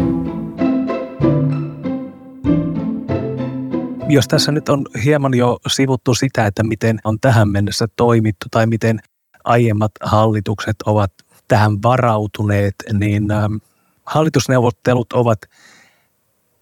jos 4.12 4.28
tässä 4.28 4.52
nyt 4.52 4.68
on 4.68 4.86
hieman 5.04 5.34
jo 5.34 5.58
sivuttu 5.66 6.14
sitä, 6.14 6.46
että 6.46 6.62
miten 6.62 6.98
on 7.04 7.20
tähän 7.20 7.48
mennessä 7.48 7.86
toimittu 7.96 8.46
tai 8.50 8.66
miten 8.66 9.00
aiemmat 9.44 9.92
hallitukset 10.02 10.76
ovat 10.86 11.12
tähän 11.48 11.82
varautuneet, 11.82 12.74
niin 12.92 13.30
ähm, 13.30 13.54
hallitusneuvottelut 14.06 15.12
ovat 15.12 15.38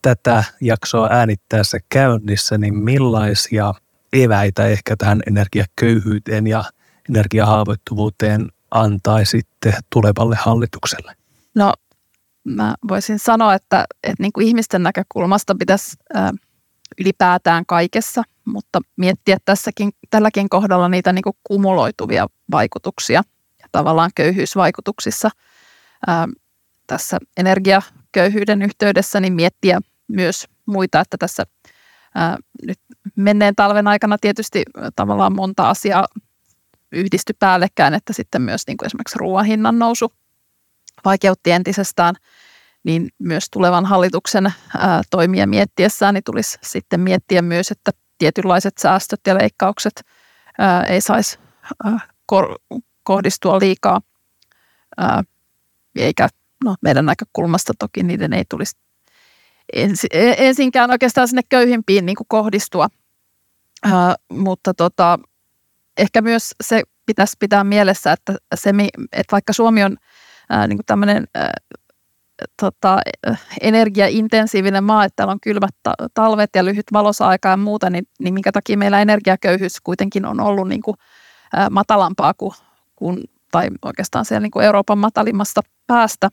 tätä 0.02 0.44
jaksoa 0.60 1.08
äänittäessä 1.10 1.78
käynnissä, 1.88 2.58
niin 2.58 2.78
millaisia 2.78 3.74
eväitä 4.12 4.66
ehkä 4.66 4.96
tähän 4.96 5.22
energiaköyhyyteen 5.26 6.46
ja 6.46 6.64
energiahaavoittuvuuteen 7.10 8.48
antaisitte 8.70 9.74
tulevalle 9.92 10.36
hallitukselle? 10.36 11.16
No 11.54 11.72
mä 12.44 12.74
voisin 12.88 13.18
sanoa, 13.18 13.54
että, 13.54 13.84
että 14.02 14.22
niin 14.22 14.32
kuin 14.32 14.46
ihmisten 14.46 14.82
näkökulmasta 14.82 15.54
pitäisi 15.54 15.96
äh, 16.16 16.30
ylipäätään 17.00 17.66
kaikessa, 17.66 18.22
mutta 18.44 18.80
miettiä 18.96 19.36
tässäkin, 19.44 19.90
tälläkin 20.10 20.48
kohdalla 20.48 20.88
niitä 20.88 21.12
niin 21.12 21.22
kuin 21.22 21.36
kumuloituvia 21.44 22.26
vaikutuksia 22.50 23.22
ja 23.62 23.68
tavallaan 23.72 24.10
köyhyysvaikutuksissa. 24.14 25.30
Ää, 26.06 26.28
tässä 26.88 27.18
energiaköyhyyden 27.36 28.62
yhteydessä 28.62 29.20
niin 29.20 29.32
miettiä 29.32 29.80
myös 30.08 30.44
muita, 30.66 31.00
että 31.00 31.16
tässä 31.18 31.44
ää, 32.14 32.36
nyt 32.66 32.78
menneen 33.16 33.54
talven 33.54 33.88
aikana 33.88 34.18
tietysti 34.20 34.62
tavallaan 34.96 35.36
monta 35.36 35.70
asiaa 35.70 36.06
yhdisty 36.92 37.32
päällekkäin, 37.38 37.94
että 37.94 38.12
sitten 38.12 38.42
myös 38.42 38.62
niin 38.66 38.76
kuin 38.76 38.86
esimerkiksi 38.86 39.18
ruoan 39.18 39.44
hinnan 39.44 39.78
nousu 39.78 40.12
vaikeutti 41.04 41.50
entisestään– 41.50 42.14
niin 42.84 43.08
myös 43.18 43.46
tulevan 43.50 43.86
hallituksen 43.86 44.46
ää, 44.46 45.02
toimia 45.10 45.46
miettiessään 45.46 46.14
niin 46.14 46.24
tulisi 46.24 46.58
sitten 46.62 47.00
miettiä 47.00 47.42
myös, 47.42 47.70
että 47.70 47.90
tietynlaiset 48.18 48.78
säästöt 48.78 49.20
ja 49.26 49.34
leikkaukset 49.34 50.04
ää, 50.58 50.84
ei 50.84 51.00
saisi 51.00 51.38
kohdistua 53.02 53.58
liikaa, 53.58 54.00
ää, 54.96 55.22
eikä 55.96 56.28
no, 56.64 56.74
meidän 56.82 57.06
näkökulmasta 57.06 57.72
toki 57.78 58.02
niiden 58.02 58.32
ei 58.32 58.44
tulisi 58.50 58.76
ensi, 59.72 60.06
e, 60.12 60.34
ensinkään 60.38 60.90
oikeastaan 60.90 61.28
sinne 61.28 61.42
köyhimpiin 61.48 62.06
niin 62.06 62.16
kuin 62.16 62.26
kohdistua, 62.28 62.88
ää, 63.82 64.14
mutta 64.32 64.74
tota, 64.74 65.18
ehkä 65.96 66.22
myös 66.22 66.54
se 66.64 66.82
pitäisi 67.06 67.36
pitää 67.38 67.64
mielessä, 67.64 68.12
että, 68.12 68.34
se, 68.54 68.70
että 69.12 69.32
vaikka 69.32 69.52
Suomi 69.52 69.84
on 69.84 69.96
ää, 70.50 70.66
niin 70.66 70.78
kuin 70.78 70.86
tämmöinen 70.86 71.24
ää, 71.34 71.52
tota, 72.60 73.00
energiaintensiivinen 73.60 74.84
maa, 74.84 75.04
että 75.04 75.16
täällä 75.16 75.32
on 75.32 75.40
kylmät 75.40 75.74
talvet 76.14 76.50
ja 76.56 76.64
lyhyt 76.64 76.86
valosa-aika 76.92 77.48
ja 77.48 77.56
muuta, 77.56 77.90
niin, 77.90 78.04
niin 78.18 78.34
minkä 78.34 78.52
takia 78.52 78.78
meillä 78.78 79.02
energiaköyhyys 79.02 79.80
kuitenkin 79.80 80.26
on 80.26 80.40
ollut 80.40 80.68
niin 80.68 80.82
kuin, 80.82 80.96
ä, 81.58 81.70
matalampaa 81.70 82.34
kuin, 82.34 82.52
kuin, 82.96 83.24
tai 83.50 83.68
oikeastaan 83.84 84.24
siellä 84.24 84.40
niin 84.40 84.50
kuin 84.50 84.64
Euroopan 84.64 84.98
matalimmasta 84.98 85.60
päästä, 85.86 86.28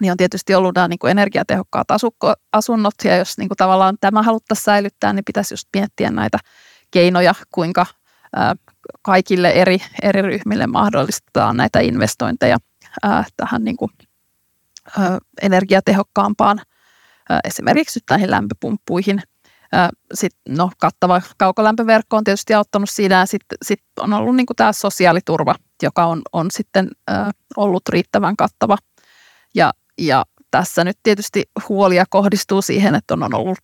niin 0.00 0.10
on 0.10 0.16
tietysti 0.16 0.54
ollut 0.54 0.74
nämä 0.74 0.88
niin 0.88 0.98
kuin 0.98 1.10
energiatehokkaat 1.10 1.90
asukko, 1.90 2.34
asunnot, 2.52 2.94
ja 3.04 3.16
jos 3.16 3.38
niin 3.38 3.48
kuin 3.48 3.56
tavallaan 3.56 3.96
tämä 4.00 4.22
haluttaisiin 4.22 4.64
säilyttää, 4.64 5.12
niin 5.12 5.24
pitäisi 5.24 5.54
just 5.54 5.68
miettiä 5.76 6.10
näitä 6.10 6.38
keinoja, 6.90 7.34
kuinka 7.54 7.86
kaikille 9.02 9.50
eri, 9.50 9.78
eri 10.02 10.22
ryhmille 10.22 10.66
mahdollistetaan 10.66 11.56
näitä 11.56 11.80
investointeja 11.80 12.58
tähän 13.36 13.64
niin 13.64 13.76
kuin 13.76 13.90
energiatehokkaampaan 15.42 16.60
esimerkiksi 17.44 18.00
näihin 18.10 18.30
lämpöpumppuihin. 18.30 19.22
Sitten 20.14 20.56
no, 20.56 20.70
kattava 20.78 21.22
kaukolämpöverkko 21.36 22.16
on 22.16 22.24
tietysti 22.24 22.54
auttanut 22.54 22.90
siinä 22.90 23.26
sitten 23.26 23.58
sit 23.62 23.82
on 24.00 24.12
ollut 24.12 24.36
niin 24.36 24.46
kuin 24.46 24.56
tämä 24.56 24.72
sosiaaliturva, 24.72 25.54
joka 25.82 26.06
on, 26.06 26.22
on 26.32 26.50
sitten 26.50 26.90
ollut 27.56 27.88
riittävän 27.88 28.36
kattava. 28.36 28.76
Ja, 29.54 29.72
ja 29.98 30.24
tässä 30.50 30.84
nyt 30.84 30.98
tietysti 31.02 31.44
huolia 31.68 32.04
kohdistuu 32.10 32.62
siihen, 32.62 32.94
että 32.94 33.14
on 33.14 33.34
ollut 33.34 33.58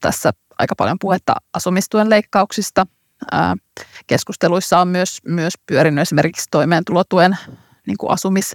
tässä 0.00 0.32
aika 0.58 0.74
paljon 0.74 0.96
puhetta 1.00 1.34
asumistuen 1.52 2.10
leikkauksista. 2.10 2.86
Keskusteluissa 4.06 4.78
on 4.78 4.88
myös, 4.88 5.18
myös 5.24 5.54
pyörinyt 5.66 6.02
esimerkiksi 6.02 6.48
toimeentulotuen 6.50 7.36
niin 7.86 7.96
kuin 7.98 8.10
asumis- 8.12 8.52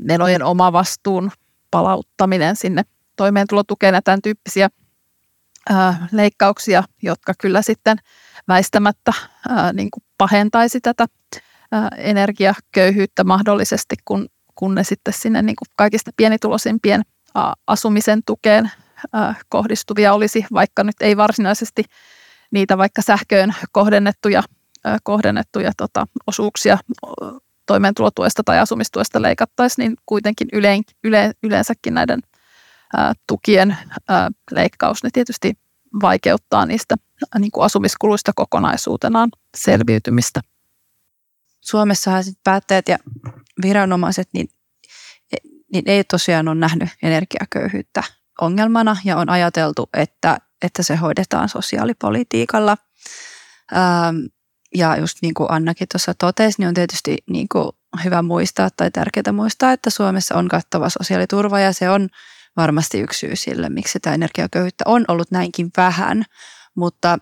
menojen 0.00 0.42
omavastuun 0.42 1.30
palauttaminen 1.70 2.56
sinne 2.56 2.82
toimeentulotukeen 3.16 3.94
ja 3.94 4.02
tämän 4.02 4.22
tyyppisiä 4.22 4.68
leikkauksia, 6.12 6.84
jotka 7.02 7.32
kyllä 7.38 7.62
sitten 7.62 7.98
väistämättä 8.48 9.12
niin 9.72 9.90
kuin 9.90 10.04
pahentaisi 10.18 10.80
tätä 10.80 11.06
energiaköyhyyttä 11.96 13.24
mahdollisesti, 13.24 13.96
kun, 14.04 14.28
kun 14.54 14.74
ne 14.74 14.84
sitten 14.84 15.14
sinne 15.14 15.42
niin 15.42 15.56
kuin 15.56 15.68
kaikista 15.76 16.10
pienituloisimpien 16.16 17.02
asumisen 17.66 18.20
tukeen 18.26 18.70
kohdistuvia 19.48 20.14
olisi, 20.14 20.46
vaikka 20.52 20.84
nyt 20.84 20.96
ei 21.00 21.16
varsinaisesti 21.16 21.84
niitä 22.50 22.78
vaikka 22.78 23.02
sähköön 23.02 23.54
kohdennettuja, 23.72 24.42
kohdennettuja 25.02 25.72
tota, 25.76 26.06
osuuksia 26.26 26.78
toimeentulotuesta 27.66 28.42
tai 28.44 28.58
asumistuesta 28.58 29.22
leikattaisiin, 29.22 29.84
niin 29.84 29.96
kuitenkin 30.06 30.48
yle, 30.52 30.80
yle, 31.04 31.32
yleensäkin 31.42 31.94
näiden 31.94 32.20
ää, 32.96 33.12
tukien 33.26 33.76
ää, 34.08 34.30
leikkaus 34.50 35.04
ne 35.04 35.10
tietysti 35.12 35.52
vaikeuttaa 36.02 36.66
niistä 36.66 36.96
niin 37.38 37.50
kuin 37.50 37.64
asumiskuluista 37.64 38.32
kokonaisuutenaan 38.34 39.30
selviytymistä. 39.56 40.40
Suomessahan 41.60 42.24
sit 42.24 42.38
päättäjät 42.44 42.88
ja 42.88 42.98
viranomaiset 43.62 44.28
niin, 44.32 44.48
niin 45.72 45.84
ei 45.86 46.04
tosiaan 46.04 46.48
ole 46.48 46.54
nähnyt 46.54 46.88
energiaköyhyyttä 47.02 48.02
ongelmana 48.40 48.96
ja 49.04 49.16
on 49.16 49.30
ajateltu, 49.30 49.88
että, 49.94 50.38
että 50.62 50.82
se 50.82 50.96
hoidetaan 50.96 51.48
sosiaalipolitiikalla. 51.48 52.76
Ähm, 53.72 54.16
ja 54.74 54.96
just 54.96 55.18
niin 55.22 55.34
kuin 55.34 55.50
Annakin 55.50 55.88
tuossa 55.92 56.14
totesi, 56.14 56.58
niin 56.58 56.68
on 56.68 56.74
tietysti 56.74 57.16
niin 57.30 57.48
kuin 57.52 57.68
hyvä 58.04 58.22
muistaa 58.22 58.68
tai 58.76 58.90
tärkeää 58.90 59.32
muistaa, 59.32 59.72
että 59.72 59.90
Suomessa 59.90 60.34
on 60.34 60.48
kattava 60.48 60.88
sosiaaliturva 60.88 61.60
ja 61.60 61.72
se 61.72 61.90
on 61.90 62.08
varmasti 62.56 63.00
yksi 63.00 63.18
syy 63.18 63.36
sille, 63.36 63.68
miksi 63.68 63.92
sitä 63.92 64.14
energiaköyhyyttä 64.14 64.84
on 64.86 65.04
ollut 65.08 65.30
näinkin 65.30 65.70
vähän. 65.76 66.24
Mutta, 66.74 67.18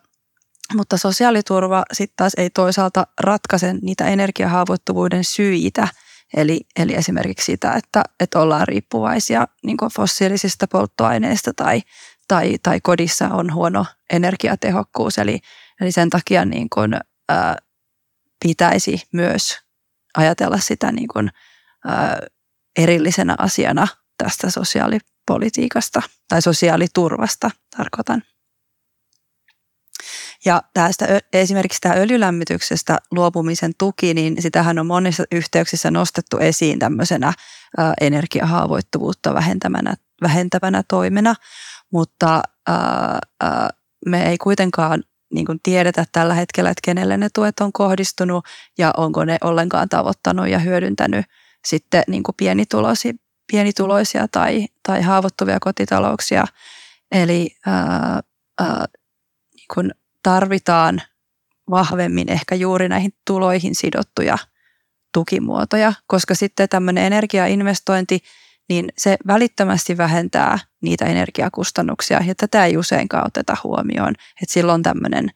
mutta 0.75 0.97
sosiaaliturva 0.97 1.85
sitten 1.93 2.17
taas 2.17 2.33
ei 2.37 2.51
toisaalta 2.51 3.07
ratkaise 3.21 3.75
niitä 3.83 4.07
energiahaavoittuvuuden 4.07 5.25
syitä, 5.25 5.89
Eli, 6.37 6.61
eli 6.77 6.95
esimerkiksi 6.95 7.45
sitä, 7.45 7.73
että, 7.73 8.03
että 8.21 8.41
ollaan 8.41 8.69
riippuvaisia 8.69 9.47
niin 9.63 9.77
fossiilisista 9.95 10.67
polttoaineista 10.67 11.53
tai, 11.55 11.83
tai, 12.29 12.55
tai 12.63 12.81
kodissa 12.81 13.29
on 13.29 13.55
huono 13.55 13.87
energiatehokkuus. 14.13 15.19
Eli, 15.19 15.39
eli 15.81 15.93
sen 15.93 16.11
takia 16.11 16.45
niin 16.45 16.71
kuin, 16.71 16.95
ää, 17.29 17.57
pitäisi 18.45 19.03
myös 19.13 19.59
ajatella 20.17 20.59
sitä 20.59 20.93
niin 20.93 21.09
kuin, 21.09 21.31
ää, 21.85 22.19
erillisenä 22.77 23.35
asiana 23.39 23.89
tästä 24.19 24.51
sosiaalipolitiikasta 24.51 26.03
tai 26.29 26.43
sosiaaliturvasta 26.43 27.51
tarkoitan. 27.77 28.23
Ja 30.45 30.63
tästä, 30.75 31.21
esimerkiksi 31.33 31.81
tämä 31.81 31.95
öljylämmityksestä 31.95 32.99
luopumisen 33.11 33.73
tuki, 33.79 34.15
niin 34.15 34.43
sitähän 34.43 34.79
on 34.79 34.87
monissa 34.87 35.25
yhteyksissä 35.33 35.91
nostettu 35.91 36.39
esiin 36.39 36.79
tämmöisenä 36.79 37.33
energiahaavoittuvuutta 38.01 39.35
vähentävänä, 39.35 39.95
vähentävänä 40.23 40.83
toimena, 40.89 41.35
mutta 41.93 42.43
ää, 42.69 43.19
ää, 43.43 43.71
me 44.07 44.29
ei 44.29 44.39
kuitenkaan 44.39 45.03
niin 45.35 45.47
kuin 45.47 45.61
tiedetä 45.63 46.05
tällä 46.13 46.35
hetkellä, 46.35 46.71
että 46.71 46.81
kenelle 46.85 47.17
ne 47.17 47.29
tuet 47.35 47.61
on 47.61 47.73
kohdistunut 47.73 48.45
ja 48.79 48.91
onko 48.97 49.25
ne 49.25 49.39
ollenkaan 49.41 49.89
tavoittanut 49.89 50.49
ja 50.49 50.59
hyödyntänyt 50.59 51.27
sitten 51.67 52.03
niin 52.09 52.23
kuin 52.23 52.35
pienituloisia, 52.37 53.13
pienituloisia 53.53 54.29
tai, 54.29 54.67
tai 54.83 55.03
haavoittuvia 55.03 55.59
kotitalouksia. 55.61 56.45
Eli 57.13 57.57
ää, 57.67 58.21
ää, 58.61 58.85
niin 59.55 59.67
kuin 59.75 59.91
tarvitaan 60.23 61.03
vahvemmin 61.71 62.29
ehkä 62.33 62.55
juuri 62.55 62.89
näihin 62.89 63.13
tuloihin 63.27 63.75
sidottuja 63.75 64.39
tukimuotoja, 65.15 65.93
koska 66.07 66.35
sitten 66.35 66.69
tämmöinen 66.69 67.05
energiainvestointi, 67.05 68.23
niin 68.69 68.89
se 68.99 69.17
välittömästi 69.27 69.97
vähentää 69.97 70.59
niitä 70.83 71.05
energiakustannuksia 71.05 72.21
ja 72.27 72.35
tätä 72.35 72.67
ei 72.67 72.77
useinkaan 72.77 73.27
oteta 73.27 73.57
huomioon. 73.65 74.15
Että 74.43 74.53
silloin 74.53 74.83
tämmöinen 74.83 75.31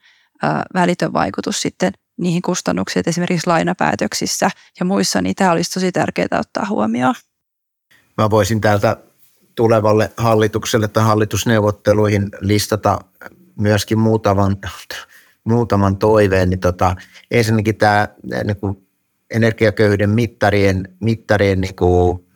välitön 0.73 1.13
vaikutus 1.13 1.61
sitten 1.61 1.93
niihin 2.17 2.41
kustannuksiin, 2.41 2.99
että 2.99 3.09
esimerkiksi 3.09 3.47
lainapäätöksissä 3.47 4.51
ja 4.79 4.85
muissa, 4.85 5.21
niin 5.21 5.35
tämä 5.35 5.51
olisi 5.51 5.73
tosi 5.73 5.91
tärkeää 5.91 6.39
ottaa 6.39 6.65
huomioon. 6.69 7.15
Mä 8.17 8.29
voisin 8.29 8.61
täältä 8.61 8.97
tulevalle 9.55 10.13
hallitukselle 10.17 10.87
tai 10.87 11.03
hallitusneuvotteluihin 11.03 12.29
listata 12.41 12.99
myöskin 13.59 13.99
muutaman, 13.99 14.57
muutaman 15.43 15.97
toiveen, 15.97 16.49
niin 16.49 16.59
tota, 16.59 16.95
ensinnäkin 17.31 17.75
tämä 17.75 18.07
niin 18.43 18.57
kuin 18.57 18.87
energiaköyhyyden 19.31 20.09
mittarien, 20.09 20.95
mittarien 20.99 21.61
niin 21.61 21.75
kuin 21.75 22.27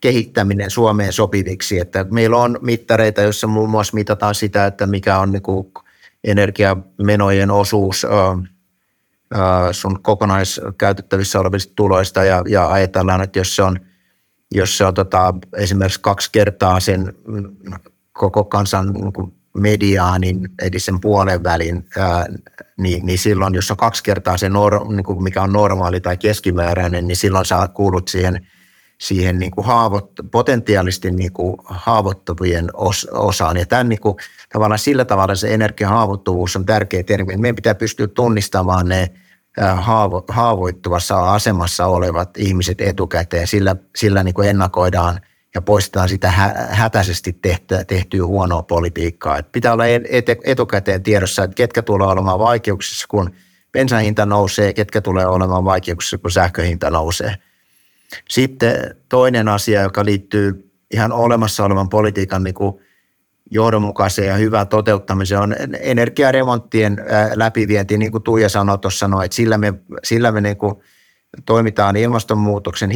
kehittäminen 0.00 0.70
Suomeen 0.70 1.12
sopiviksi. 1.12 1.78
Että 1.78 2.06
meillä 2.10 2.36
on 2.36 2.58
mittareita, 2.62 3.22
joissa 3.22 3.46
muun 3.46 3.70
muassa 3.70 3.94
mitataan 3.94 4.34
sitä, 4.34 4.66
että 4.66 4.86
mikä 4.86 5.18
on 5.18 5.32
niin 5.32 5.42
kuin 5.42 5.72
energiamenojen 6.24 7.50
osuus 7.50 8.06
sun 9.72 10.02
kokonaiskäytettävissä 10.02 11.40
olevista 11.40 11.72
tuloista 11.76 12.24
ja, 12.24 12.42
ja 12.48 12.70
ajatellaan, 12.72 13.22
että 13.22 13.38
jos 13.38 13.56
se 13.56 13.62
on, 13.62 13.80
jos 14.54 14.78
se 14.78 14.84
on 14.84 14.94
tota, 14.94 15.34
esimerkiksi 15.56 16.00
kaksi 16.00 16.28
kertaa 16.32 16.80
sen 16.80 17.14
koko 18.20 18.44
kansan 18.44 18.92
niin 18.92 19.32
mediaanin, 19.54 20.48
eli 20.62 20.78
sen 20.78 21.00
puolen 21.00 21.44
välin, 21.44 21.84
ää, 21.98 22.26
niin, 22.76 23.06
niin 23.06 23.18
silloin, 23.18 23.54
jos 23.54 23.70
on 23.70 23.76
kaksi 23.76 24.02
kertaa 24.02 24.36
se, 24.36 24.48
nor, 24.48 24.88
niin 24.88 25.04
kuin 25.04 25.22
mikä 25.22 25.42
on 25.42 25.52
normaali 25.52 26.00
tai 26.00 26.16
keskimääräinen, 26.16 27.06
niin 27.08 27.16
silloin 27.16 27.44
sä 27.44 27.68
kuulut 27.74 28.08
siihen, 28.08 28.46
siihen 29.00 29.38
niin 29.38 29.50
kuin 29.50 29.66
haavoit, 29.66 30.04
potentiaalisesti 30.30 31.10
niin 31.10 31.32
kuin 31.32 31.56
haavoittuvien 31.64 32.68
os, 32.74 33.08
osaan. 33.12 33.56
Ja 33.56 33.66
tämän 33.66 33.88
niin 33.88 34.00
kuin, 34.00 34.16
tavallaan 34.52 34.78
sillä 34.78 35.04
tavalla 35.04 35.34
se 35.34 35.54
energiahaavoittuvuus 35.54 36.56
on 36.56 36.66
tärkeä 36.66 37.02
termi. 37.02 37.36
Meidän 37.36 37.56
pitää 37.56 37.74
pystyä 37.74 38.06
tunnistamaan 38.06 38.88
ne 38.88 39.10
haavo, 39.74 40.24
haavoittuvassa 40.28 41.32
asemassa 41.32 41.86
olevat 41.86 42.38
ihmiset 42.38 42.80
etukäteen. 42.80 43.46
Sillä, 43.46 43.76
sillä 43.96 44.22
niin 44.22 44.34
kuin 44.34 44.48
ennakoidaan– 44.48 45.20
ja 45.54 45.62
poistetaan 45.62 46.08
sitä 46.08 46.30
hätäisesti 46.70 47.32
tehtyä, 47.32 47.84
tehtyä 47.84 48.26
huonoa 48.26 48.62
politiikkaa. 48.62 49.38
Et 49.38 49.52
pitää 49.52 49.72
olla 49.72 49.84
etukäteen 50.44 51.02
tiedossa, 51.02 51.44
että 51.44 51.54
ketkä 51.54 51.82
tulee 51.82 52.08
olemaan 52.08 52.38
vaikeuksissa, 52.38 53.06
kun 53.08 53.30
bensan 53.72 54.02
hinta 54.02 54.26
nousee, 54.26 54.72
ketkä 54.72 55.00
tulee 55.00 55.26
olemaan 55.26 55.64
vaikeuksissa, 55.64 56.18
kun 56.18 56.30
sähköhinta 56.30 56.90
nousee. 56.90 57.34
Sitten 58.28 58.96
toinen 59.08 59.48
asia, 59.48 59.82
joka 59.82 60.04
liittyy 60.04 60.70
ihan 60.90 61.12
olemassa 61.12 61.64
olevan 61.64 61.88
politiikan 61.88 62.44
niin 62.44 62.54
kuin 62.54 62.74
johdonmukaiseen 63.50 64.28
ja 64.28 64.34
hyvään 64.34 64.68
toteuttamiseen, 64.68 65.40
on 65.40 65.56
energiaremonttien 65.80 66.96
läpivienti, 67.34 67.98
niin 67.98 68.12
kuin 68.12 68.22
Tuija 68.22 68.48
sanoi 68.48 68.78
tuossa, 68.78 69.06
että 69.24 69.34
sillä 69.34 69.58
me, 69.58 69.74
sillä 70.04 70.32
me 70.32 70.40
niin 70.40 70.56
kuin– 70.56 70.74
toimitaan 71.46 71.96
ilmastonmuutoksen 71.96 72.90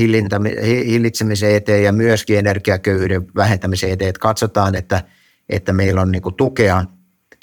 hillitsemisen 0.86 1.54
eteen 1.54 1.84
ja 1.84 1.92
myöskin 1.92 2.38
energiaköyhyyden 2.38 3.26
vähentämisen 3.36 3.90
eteen. 3.90 4.08
Että 4.08 4.20
katsotaan, 4.20 4.74
että, 4.74 5.02
että 5.48 5.72
meillä 5.72 6.00
on 6.00 6.12
niin 6.12 6.22
tukea 6.36 6.84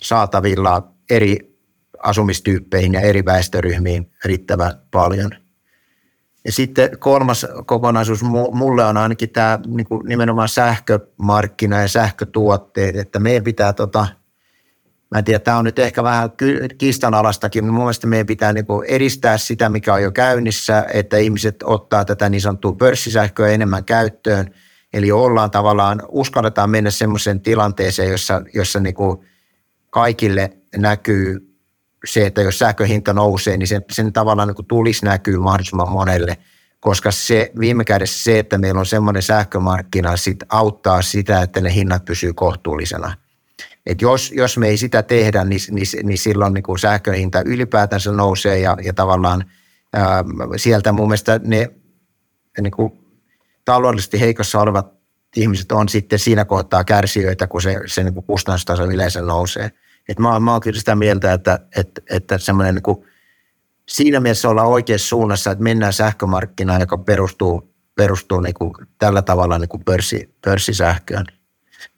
saatavilla 0.02 0.92
eri 1.10 1.58
asumistyyppeihin 2.04 2.94
ja 2.94 3.02
eri 3.02 3.26
väestöryhmiin 3.26 4.12
riittävän 4.26 4.72
paljon. 4.92 5.32
Ja 6.46 6.52
sitten 6.52 6.90
kolmas 7.00 7.48
kokonaisuus 7.66 8.24
mulle 8.52 8.86
on 8.86 8.98
ainakin 8.98 9.30
tämä 9.30 9.60
niin 9.68 9.88
nimenomaan 10.08 10.50
sähkömarkkina 10.50 11.82
ja 11.82 11.88
sähkötuotteet, 11.88 12.96
että 12.96 13.20
meidän 13.20 13.44
pitää 13.44 13.74
tota– 13.74 14.08
Mä 15.12 15.18
en 15.18 15.24
tiedä, 15.24 15.40
tämä 15.40 15.58
on 15.58 15.66
nyt 15.66 15.80
ehkä 15.80 16.04
vähän 16.04 16.30
kiistanalastakin, 16.78 17.64
mutta 17.64 17.74
mun 17.74 17.84
mielestä 17.84 18.08
meidän 18.08 18.28
pitää 18.28 18.54
niin 18.54 18.66
edistää 18.88 19.38
sitä, 19.38 19.70
mikä 19.70 19.94
on 19.94 20.04
jo 20.04 20.12
käynnissä, 20.12 20.86
että 20.94 21.18
ihmiset 21.18 21.56
ottaa 21.64 22.06
tätä 22.06 22.30
niin 22.30 22.42
sanottua 22.42 22.74
pörssisähköä 22.74 23.48
enemmän 23.48 23.86
käyttöön. 23.86 24.54
Eli 24.94 25.12
ollaan 25.12 25.52
tavallaan, 25.52 26.04
uskalletaan 26.10 26.70
mennä 26.70 26.92
semmoiseen 26.92 27.42
tilanteeseen, 27.42 28.12
jossa, 28.12 28.42
jossa 28.54 28.80
niin 28.80 28.96
kaikille 29.90 30.58
näkyy 30.78 31.58
se, 32.06 32.26
että 32.26 32.42
jos 32.42 32.60
sähköhinta 32.60 33.14
nousee, 33.14 33.58
niin 33.58 33.68
sen, 33.68 33.86
sen 33.92 34.14
tavallaan 34.14 34.48
niin 34.48 34.68
tulisi 34.68 35.06
näkyy 35.06 35.38
mahdollisimman 35.38 35.92
monelle, 35.92 36.38
koska 36.80 37.12
se 37.12 37.52
viime 37.60 37.84
kädessä 37.84 38.24
se, 38.24 38.40
että 38.40 38.58
meillä 38.58 38.80
on 38.80 38.86
semmoinen 38.86 39.24
sähkömarkkina, 39.24 40.18
sit 40.18 40.44
auttaa 40.50 41.02
sitä, 41.02 41.42
että 41.42 41.62
ne 41.62 41.74
hinnat 41.74 42.06
pysyy 42.06 42.34
kohtuullisena. 42.34 43.14
Et 43.86 44.02
jos, 44.02 44.32
jos 44.32 44.58
me 44.58 44.68
ei 44.68 44.78
sitä 44.78 45.04
tehdä, 45.04 45.44
niin, 45.44 45.60
niin, 45.72 45.86
niin 46.04 46.18
silloin 46.18 46.54
niin 46.54 46.64
kuin 46.64 46.80
sähkön 46.80 47.14
hinta 47.14 47.42
ylipäätänsä 47.46 48.12
nousee 48.12 48.60
ja, 48.60 48.78
ja 48.84 48.94
tavallaan 48.94 49.46
ää, 49.94 50.24
sieltä 50.56 50.92
mun 50.92 51.08
mielestä 51.08 51.40
ne 51.44 51.72
niin 52.62 52.72
kuin 52.72 52.92
taloudellisesti 53.66 54.20
heikossa 54.20 54.60
olevat 54.60 55.02
ihmiset 55.36 55.72
on 55.72 55.90
sitten 55.90 56.20
siinä 56.20 56.46
kohtaa 56.46 56.84
kärsijöitä, 56.84 57.48
kun 57.48 57.62
se, 57.62 57.76
se 57.86 58.04
niin 58.04 58.14
kuin 58.14 58.26
kustannustaso 58.26 58.86
yleensä 58.86 59.22
nousee. 59.22 59.72
Et 60.10 60.20
mä, 60.20 60.40
mä 60.40 60.52
oon 60.52 60.62
kyllä 60.62 60.80
sitä 60.80 60.96
mieltä, 60.96 61.34
että, 61.34 61.60
että, 61.78 62.02
että 62.10 62.38
semmoinen 62.38 62.76
niin 62.76 63.06
siinä 63.88 64.20
mielessä 64.20 64.50
ollaan 64.50 64.68
oikeassa 64.68 65.08
suunnassa, 65.08 65.52
että 65.52 65.64
mennään 65.64 65.94
sähkömarkkinaan, 65.94 66.82
joka 66.82 66.98
perustuu, 66.98 67.74
perustuu 67.96 68.40
niin 68.40 68.54
kuin 68.54 68.74
tällä 68.98 69.22
tavalla 69.22 69.60
niin 69.60 69.70
kuin 69.70 69.84
pörssi, 69.84 70.36
pörssisähköön. 70.46 71.26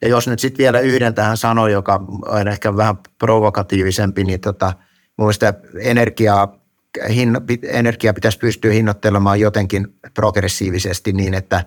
Ja 0.01 0.07
jos 0.07 0.27
nyt 0.27 0.39
sitten 0.39 0.57
vielä 0.57 0.79
yhden 0.79 1.13
tähän 1.13 1.37
sanoin, 1.37 1.73
joka 1.73 2.05
on 2.25 2.47
ehkä 2.47 2.77
vähän 2.77 2.97
provokatiivisempi, 3.19 4.23
niin 4.23 4.41
tota, 4.41 4.73
mun 5.17 5.25
mielestä 5.25 5.53
energiaa, 5.79 6.57
hin, 7.09 7.37
energia 7.63 8.13
pitäisi 8.13 8.39
pystyä 8.39 8.71
hinnoittelemaan 8.71 9.39
jotenkin 9.39 9.87
progressiivisesti 10.13 11.11
niin, 11.11 11.33
että 11.33 11.65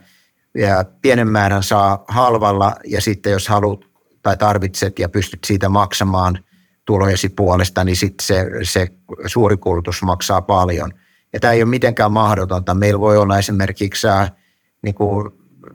pienen 1.03 1.29
määrän 1.29 1.63
saa 1.63 2.05
halvalla 2.09 2.75
ja 2.85 3.01
sitten 3.01 3.33
jos 3.33 3.49
haluat 3.49 3.81
tai 4.23 4.37
tarvitset 4.37 4.99
ja 4.99 5.09
pystyt 5.09 5.45
siitä 5.45 5.69
maksamaan 5.69 6.39
tulojesi 6.85 7.29
puolesta, 7.29 7.85
niin 7.85 7.97
sitten 7.97 8.27
se, 8.27 8.47
se 8.63 8.89
suuri 9.27 9.57
kulutus 9.57 10.03
maksaa 10.03 10.43
paljon. 10.43 10.91
Ja 11.33 11.41
tämä 11.41 11.53
ei 11.53 11.63
ole 11.63 11.71
mitenkään 11.71 12.13
mahdotonta. 12.13 12.75
Meillä 12.75 13.01
voi 13.01 13.17
olla 13.17 13.39
esimerkiksi 13.39 14.07
niin 14.83 14.95
kuin 14.95 15.33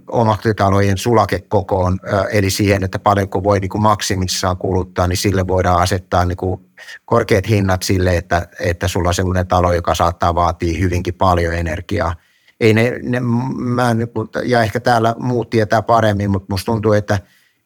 omakotitalojen 0.07 0.97
sulakekokoon, 0.97 1.99
eli 2.31 2.49
siihen, 2.49 2.83
että 2.83 2.99
paljonko 2.99 3.43
voi 3.43 3.59
niin 3.59 3.69
kuin 3.69 3.81
maksimissaan 3.81 4.57
kuluttaa, 4.57 5.07
niin 5.07 5.17
sille 5.17 5.47
voidaan 5.47 5.81
asettaa 5.81 6.25
niin 6.25 6.37
kuin 6.37 6.61
korkeat 7.05 7.49
hinnat 7.49 7.83
sille, 7.83 8.17
että, 8.17 8.47
että 8.59 8.87
sulla 8.87 9.07
on 9.07 9.13
sellainen 9.13 9.47
talo, 9.47 9.73
joka 9.73 9.95
saattaa 9.95 10.35
vaatia 10.35 10.79
hyvinkin 10.79 11.13
paljon 11.13 11.53
energiaa. 11.53 12.15
Ei 12.59 12.73
ne, 12.73 12.99
ne 13.03 13.19
mä, 13.19 13.95
ja 14.45 14.63
ehkä 14.63 14.79
täällä 14.79 15.15
muut 15.19 15.49
tietää 15.49 15.81
paremmin, 15.81 16.31
mutta 16.31 16.47
musta 16.49 16.71
tuntuu, 16.71 16.93
että 16.93 17.19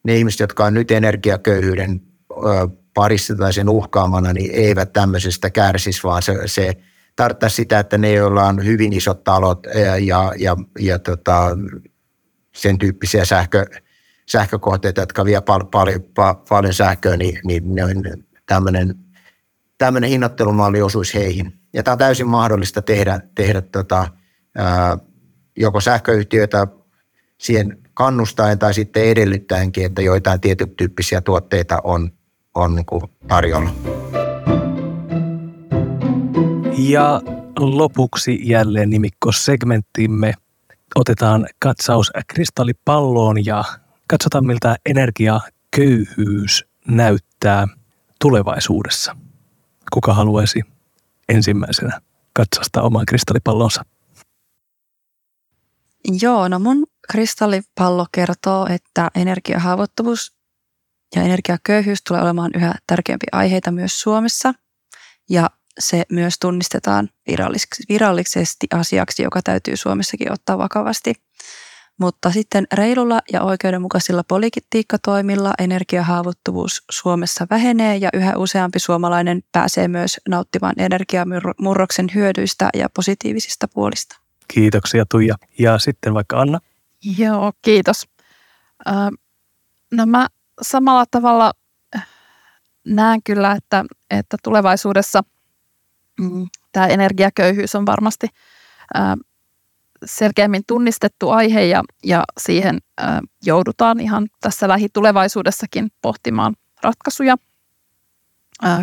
ne 0.04 0.16
ihmiset, 0.16 0.40
jotka 0.40 0.66
on 0.66 0.74
nyt 0.74 0.92
energiaköyhyyden 0.92 2.02
parissa 2.94 3.36
tai 3.36 3.54
sen 3.54 3.70
uhkaamana, 3.70 4.34
niin 4.34 4.52
eivät 4.54 4.94
tämmöisestä 4.94 5.50
kärsisi, 5.50 6.04
vaan 6.04 6.22
se, 6.22 6.36
se 6.46 6.74
tarkoittaa 7.16 7.50
sitä, 7.50 7.80
että 7.80 7.98
ne, 7.98 8.14
joilla 8.14 8.44
on 8.44 8.66
hyvin 8.66 8.94
isot 8.94 9.24
talot 9.24 9.68
ja, 9.76 9.98
ja, 9.98 10.32
ja, 10.38 10.58
ja 10.80 11.00
tota, 11.00 11.58
sen 12.56 12.78
tyyppisiä 12.78 13.26
sähkö, 13.26 13.66
sähkökohteita, 14.26 15.02
jotka 15.02 15.26
vie 15.26 15.42
pal- 15.42 15.66
pal- 15.72 16.00
pal- 16.16 16.36
paljon 16.50 16.74
sähköä, 16.74 17.18
niin, 17.18 17.40
niin 17.44 17.64
tämmöinen, 18.46 18.96
tämmöinen 19.78 20.10
hinnoittelumalli 20.10 20.82
osuisi 20.82 21.14
heihin. 21.14 21.54
Ja 21.74 21.84
tämä 21.84 21.94
on 21.94 21.98
täysin 21.98 22.28
mahdollista 22.28 22.82
tehdä, 22.82 23.20
tehdä 23.36 23.62
tota, 23.62 24.08
ää, 24.58 24.98
joko 25.58 25.82
sähköyhtiöitä 25.82 26.68
siihen 27.38 27.78
kannustaen 27.94 28.60
tai 28.60 28.74
sitten 28.74 29.04
edellyttäenkin, 29.04 29.86
että 29.86 30.02
joitain 30.02 30.42
tietyn 30.42 30.70
tyyppisiä 30.70 31.22
tuotteita 31.22 31.82
on, 31.84 32.12
on 32.56 32.76
niin 32.76 32.86
tarjolla. 33.28 33.70
Ja 36.78 37.22
lopuksi 37.60 38.40
jälleen 38.44 38.90
nimikko 38.90 39.32
segmenttimme– 39.32 40.34
otetaan 40.96 41.48
katsaus 41.60 42.12
kristallipalloon 42.28 43.46
ja 43.46 43.64
katsotaan 44.08 44.46
miltä 44.46 44.76
energiaköyhyys 44.86 46.66
näyttää 46.88 47.68
tulevaisuudessa. 48.22 49.16
Kuka 49.94 50.14
haluaisi 50.14 50.62
ensimmäisenä 51.30 52.02
katsastaa 52.34 52.84
oman 52.84 53.06
kristallipallonsa? 53.06 53.86
Joo, 56.22 56.48
no 56.48 56.60
mun 56.60 56.88
kristallipallo 57.12 58.06
kertoo, 58.12 58.68
että 58.70 59.12
energiahaavoittuvuus 59.16 60.36
ja 61.16 61.22
energiaköyhyys 61.22 62.04
tulee 62.08 62.22
olemaan 62.22 62.52
yhä 62.56 62.76
tärkeämpi 62.88 63.26
aiheita 63.32 63.72
myös 63.72 64.02
Suomessa. 64.02 64.54
Ja 65.30 65.50
se 65.80 66.04
myös 66.12 66.40
tunnistetaan 66.40 67.10
virallisesti 67.90 68.68
asiaksi, 68.74 69.24
joka 69.24 69.42
täytyy 69.44 69.78
Suomessakin 69.78 70.32
ottaa 70.32 70.58
vakavasti. 70.58 71.14
Mutta 71.98 72.32
sitten 72.32 72.68
reilulla 72.74 73.20
ja 73.34 73.42
oikeudenmukaisilla 73.42 74.24
politiikkatoimilla 74.28 75.54
energiahaavoittuvuus 75.60 76.84
Suomessa 76.92 77.48
vähenee 77.50 77.98
ja 77.98 78.10
yhä 78.14 78.38
useampi 78.38 78.80
suomalainen 78.80 79.44
pääsee 79.52 79.88
myös 79.88 80.22
nauttimaan 80.30 80.76
energiamurroksen 80.78 82.08
hyödyistä 82.16 82.70
ja 82.74 82.90
positiivisista 82.96 83.68
puolista. 83.68 84.18
Kiitoksia 84.48 85.06
Tuija. 85.06 85.36
Ja 85.60 85.80
sitten 85.80 86.14
vaikka 86.14 86.42
Anna. 86.42 86.60
Joo, 87.18 87.54
kiitos. 87.62 88.08
No 89.92 90.06
mä 90.06 90.28
samalla 90.62 91.06
tavalla 91.12 91.54
näen 92.86 93.24
kyllä, 93.24 93.52
että, 93.52 93.86
että 94.10 94.38
tulevaisuudessa– 94.44 95.24
tämä 96.72 96.88
energiaköyhyys 96.88 97.76
on 97.76 97.86
varmasti 97.86 98.28
selkeämmin 100.06 100.64
tunnistettu 100.68 101.30
aihe 101.30 101.64
ja, 101.64 101.84
ja 102.04 102.24
siihen 102.40 102.78
joudutaan 103.46 104.00
ihan 104.00 104.28
tässä 104.42 104.68
lähitulevaisuudessakin 104.68 105.92
pohtimaan 106.02 106.54
ratkaisuja. 106.84 107.36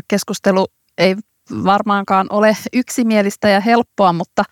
Keskustelu 0.09 0.67
ei 0.99 1.17
varmaankaan 1.65 2.27
ole 2.31 2.57
yksimielistä 2.73 3.49
ja 3.49 3.61
helppoa, 3.61 4.13
mutta 4.13 4.45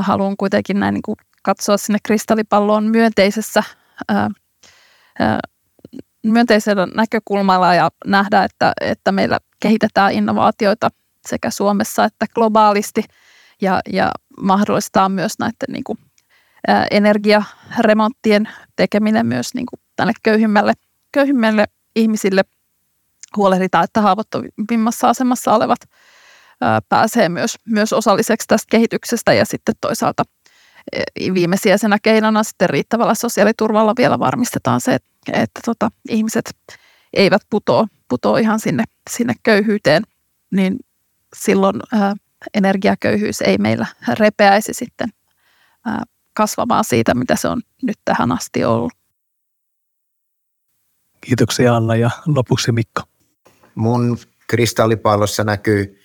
haluan 0.00 0.36
kuitenkin 0.36 0.80
näin 0.80 0.94
niin 0.94 1.02
kuin 1.02 1.16
katsoa 1.42 1.76
sinne 1.76 1.98
kristallipalloon 2.02 2.84
myönteisessä 2.84 3.62
myönteisellä 6.26 6.86
näkökulmalla 6.94 7.74
ja 7.74 7.90
nähdä, 8.06 8.44
että, 8.44 8.72
että 8.80 9.12
meillä 9.12 9.38
kehitetään 9.60 10.12
innovaatioita 10.12 10.88
sekä 11.28 11.50
Suomessa 11.50 12.04
että 12.04 12.26
globaalisti 12.34 13.04
ja, 13.60 13.80
ja 13.92 14.10
mahdollistaa 14.40 15.08
myös 15.08 15.38
näiden 15.38 15.68
niin 15.68 15.84
kuin, 15.84 15.98
ä, 16.68 16.86
energiaremonttien 16.90 18.48
tekeminen 18.76 19.26
myös 19.26 19.54
niin 19.54 19.66
kuin 19.66 19.80
tänne 19.96 20.12
köyhimmälle, 20.22 20.72
köyhimmälle 21.12 21.64
ihmisille. 21.96 22.42
Huolehditaan, 23.36 23.84
että 23.84 24.00
haavoittuvimmassa 24.00 25.08
asemassa 25.08 25.54
olevat 25.54 25.80
ä, 25.82 26.80
pääsee 26.88 27.28
myös, 27.28 27.56
myös 27.66 27.92
osalliseksi 27.92 28.48
tästä 28.48 28.70
kehityksestä 28.70 29.32
ja 29.32 29.44
sitten 29.44 29.74
toisaalta 29.80 30.22
viimesijaisena 31.34 31.98
keinona 31.98 32.42
sitten 32.42 32.70
riittävällä 32.70 33.14
sosiaaliturvalla 33.14 33.94
vielä 33.98 34.18
varmistetaan 34.18 34.80
se, 34.80 34.94
että, 34.94 35.32
että 35.32 35.60
tota, 35.64 35.90
ihmiset 36.08 36.44
eivät 37.12 37.42
putoa, 37.50 37.86
putoa 38.08 38.38
ihan 38.38 38.60
sinne, 38.60 38.84
sinne 39.10 39.34
köyhyyteen, 39.42 40.02
niin 40.50 40.76
silloin 41.36 41.80
ää, 41.92 42.14
energiaköyhyys 42.54 43.40
ei 43.40 43.58
meillä 43.58 43.86
repeäisi 44.18 44.74
sitten 44.74 45.08
ää, 45.86 46.02
kasvamaan 46.34 46.84
siitä, 46.84 47.14
mitä 47.14 47.36
se 47.36 47.48
on 47.48 47.60
nyt 47.82 47.98
tähän 48.04 48.32
asti 48.32 48.64
ollut. 48.64 48.92
Kiitoksia 51.20 51.76
Anna 51.76 51.96
ja 51.96 52.10
lopuksi 52.26 52.72
Mikko. 52.72 53.02
Mun 53.74 54.18
kristallipallossa 54.46 55.44
näkyy, 55.44 55.98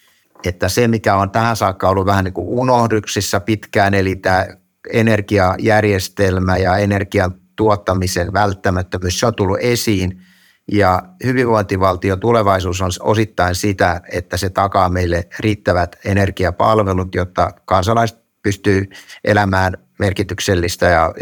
että 0.45 0.69
se 0.69 0.87
mikä 0.87 1.15
on 1.15 1.31
tähän 1.31 1.55
saakka 1.55 1.89
ollut 1.89 2.05
vähän 2.05 2.23
niin 2.23 2.33
kuin 2.33 2.47
unohduksissa 2.47 3.39
pitkään, 3.39 3.93
eli 3.93 4.15
tämä 4.15 4.45
energiajärjestelmä 4.93 6.57
ja 6.57 6.77
energian 6.77 7.31
tuottamisen 7.55 8.33
välttämättömyys, 8.33 9.19
se 9.19 9.25
on 9.25 9.35
tullut 9.35 9.57
esiin– 9.61 10.21
ja 10.71 11.03
hyvinvointivaltion 11.23 12.19
tulevaisuus 12.19 12.81
on 12.81 12.91
osittain 12.99 13.55
sitä, 13.55 14.01
että 14.11 14.37
se 14.37 14.49
takaa 14.49 14.89
meille 14.89 15.27
riittävät 15.39 15.95
energiapalvelut, 16.05 17.15
jotta 17.15 17.51
kansalaiset 17.65 18.19
pystyy 18.43 18.89
elämään 19.23 19.73
merkityksellistä 19.99 20.85
ja 20.85 21.13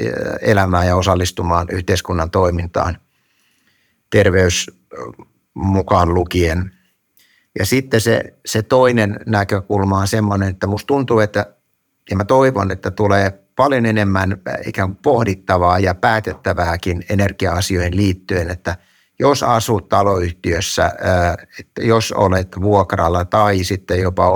elämään 0.42 0.88
ja 0.88 0.96
osallistumaan 0.96 1.68
yhteiskunnan 1.72 2.32
toimintaan, 2.32 2.98
terveys 4.10 4.72
mukaan 5.54 6.14
lukien. 6.14 6.72
Ja 7.60 7.66
sitten 7.66 8.02
se, 8.02 8.34
se 8.46 8.62
toinen 8.62 9.20
näkökulma 9.26 10.00
on 10.00 10.08
semmoinen, 10.08 10.50
että 10.50 10.68
musta 10.68 10.88
tuntuu, 10.88 11.20
että 11.20 11.46
ja 12.10 12.16
mä 12.16 12.26
toivon, 12.26 12.72
että 12.72 12.92
tulee 12.92 13.40
paljon 13.56 13.86
enemmän 13.86 14.42
ikään 14.66 14.90
kuin 14.90 15.00
pohdittavaa 15.02 15.80
ja 15.80 15.96
päätettävääkin 15.96 17.06
energia-asioihin 17.10 17.96
liittyen, 17.96 18.50
että– 18.50 18.76
jos 19.20 19.44
asut 19.44 19.90
taloyhtiössä, 19.90 20.92
että 21.60 21.84
jos 21.84 22.12
olet 22.12 22.48
vuokralla 22.62 23.26
tai 23.26 23.64
sitten 23.64 24.00
jopa 24.00 24.30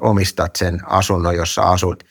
omistat 0.00 0.56
sen 0.56 0.80
asunnon, 0.86 1.36
jossa 1.36 1.62
asut, 1.62 2.04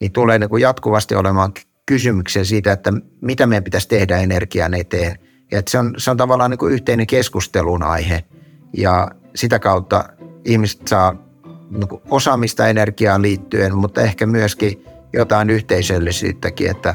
niin 0.00 0.12
tulee 0.12 0.38
niin 0.38 0.60
jatkuvasti 0.60 1.14
olemaan 1.14 1.52
kysymyksiä 1.86 2.44
siitä, 2.44 2.72
että 2.72 2.92
mitä 3.20 3.46
meidän 3.46 3.64
pitäisi 3.64 3.88
tehdä 3.88 4.18
energian 4.18 4.74
eteen. 4.74 5.18
Ja 5.50 5.58
että 5.58 5.70
se, 5.70 5.78
on, 5.78 5.94
se 5.98 6.10
on 6.10 6.16
tavallaan 6.16 6.50
niin 6.50 6.58
kuin 6.58 6.72
yhteinen 6.72 7.06
keskustelun 7.06 7.82
aihe 7.82 8.24
ja 8.76 9.10
sitä 9.34 9.58
kautta 9.58 10.04
ihmiset 10.44 10.88
saa 10.88 11.14
niin 11.70 12.00
osaamista 12.10 12.68
energiaan 12.68 13.22
liittyen, 13.22 13.76
mutta 13.76 14.00
ehkä 14.00 14.26
myöskin 14.26 14.84
jotain 15.12 15.50
yhteisöllisyyttäkin, 15.50 16.70
että 16.70 16.94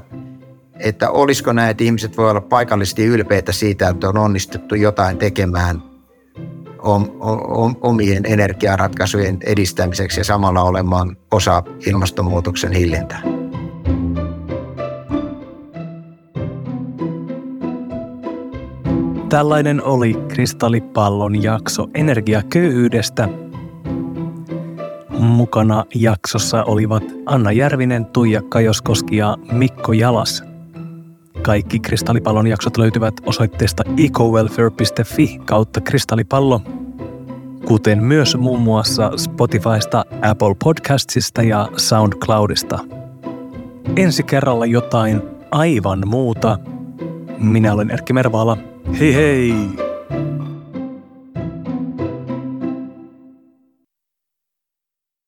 että 0.80 1.09
olisiko 1.09 1.53
näin, 1.53 1.71
että 1.71 1.84
ihmiset 1.84 2.17
voi 2.17 2.30
olla 2.30 2.41
paikallisesti 2.41 3.05
ylpeitä 3.05 3.51
siitä, 3.51 3.89
että 3.89 4.09
on 4.09 4.17
onnistuttu 4.17 4.76
jotain 4.76 5.17
tekemään 5.17 5.84
omien 7.82 8.26
energiaratkaisujen 8.26 9.38
edistämiseksi 9.45 10.19
ja 10.19 10.24
samalla 10.24 10.63
olemaan 10.63 11.17
osa 11.32 11.63
ilmastonmuutoksen 11.88 12.71
hillintää. 12.71 13.21
Tällainen 19.30 19.84
oli 19.84 20.13
Kristallipallon 20.28 21.43
jakso 21.43 21.88
energiaköyhyydestä. 21.93 23.30
Mukana 25.19 25.86
jaksossa 25.95 26.63
olivat 26.63 27.03
Anna 27.26 27.51
Järvinen, 27.51 28.05
Tuija 28.05 28.41
Kajoskoski 28.49 29.17
ja 29.17 29.38
Mikko 29.51 29.93
Jalas. 29.93 30.53
Kaikki 31.41 31.79
Kristallipallon 31.79 32.47
jaksot 32.47 32.77
löytyvät 32.77 33.13
osoitteesta 33.25 33.84
ecowelfare.fi 34.05 35.39
kautta 35.45 35.81
kristallipallo, 35.81 36.61
kuten 37.65 38.03
myös 38.03 38.38
muun 38.38 38.61
muassa 38.61 39.11
Spotifysta, 39.17 40.05
Apple 40.21 40.55
Podcastsista 40.63 41.43
ja 41.43 41.69
SoundCloudista. 41.77 42.79
Ensi 43.95 44.23
kerralla 44.23 44.65
jotain 44.65 45.21
aivan 45.51 46.07
muuta. 46.07 46.59
Minä 47.38 47.73
olen 47.73 47.91
Erkki 47.91 48.13
Mervaala. 48.13 48.57
Hei 48.99 49.15
hei! 49.15 49.53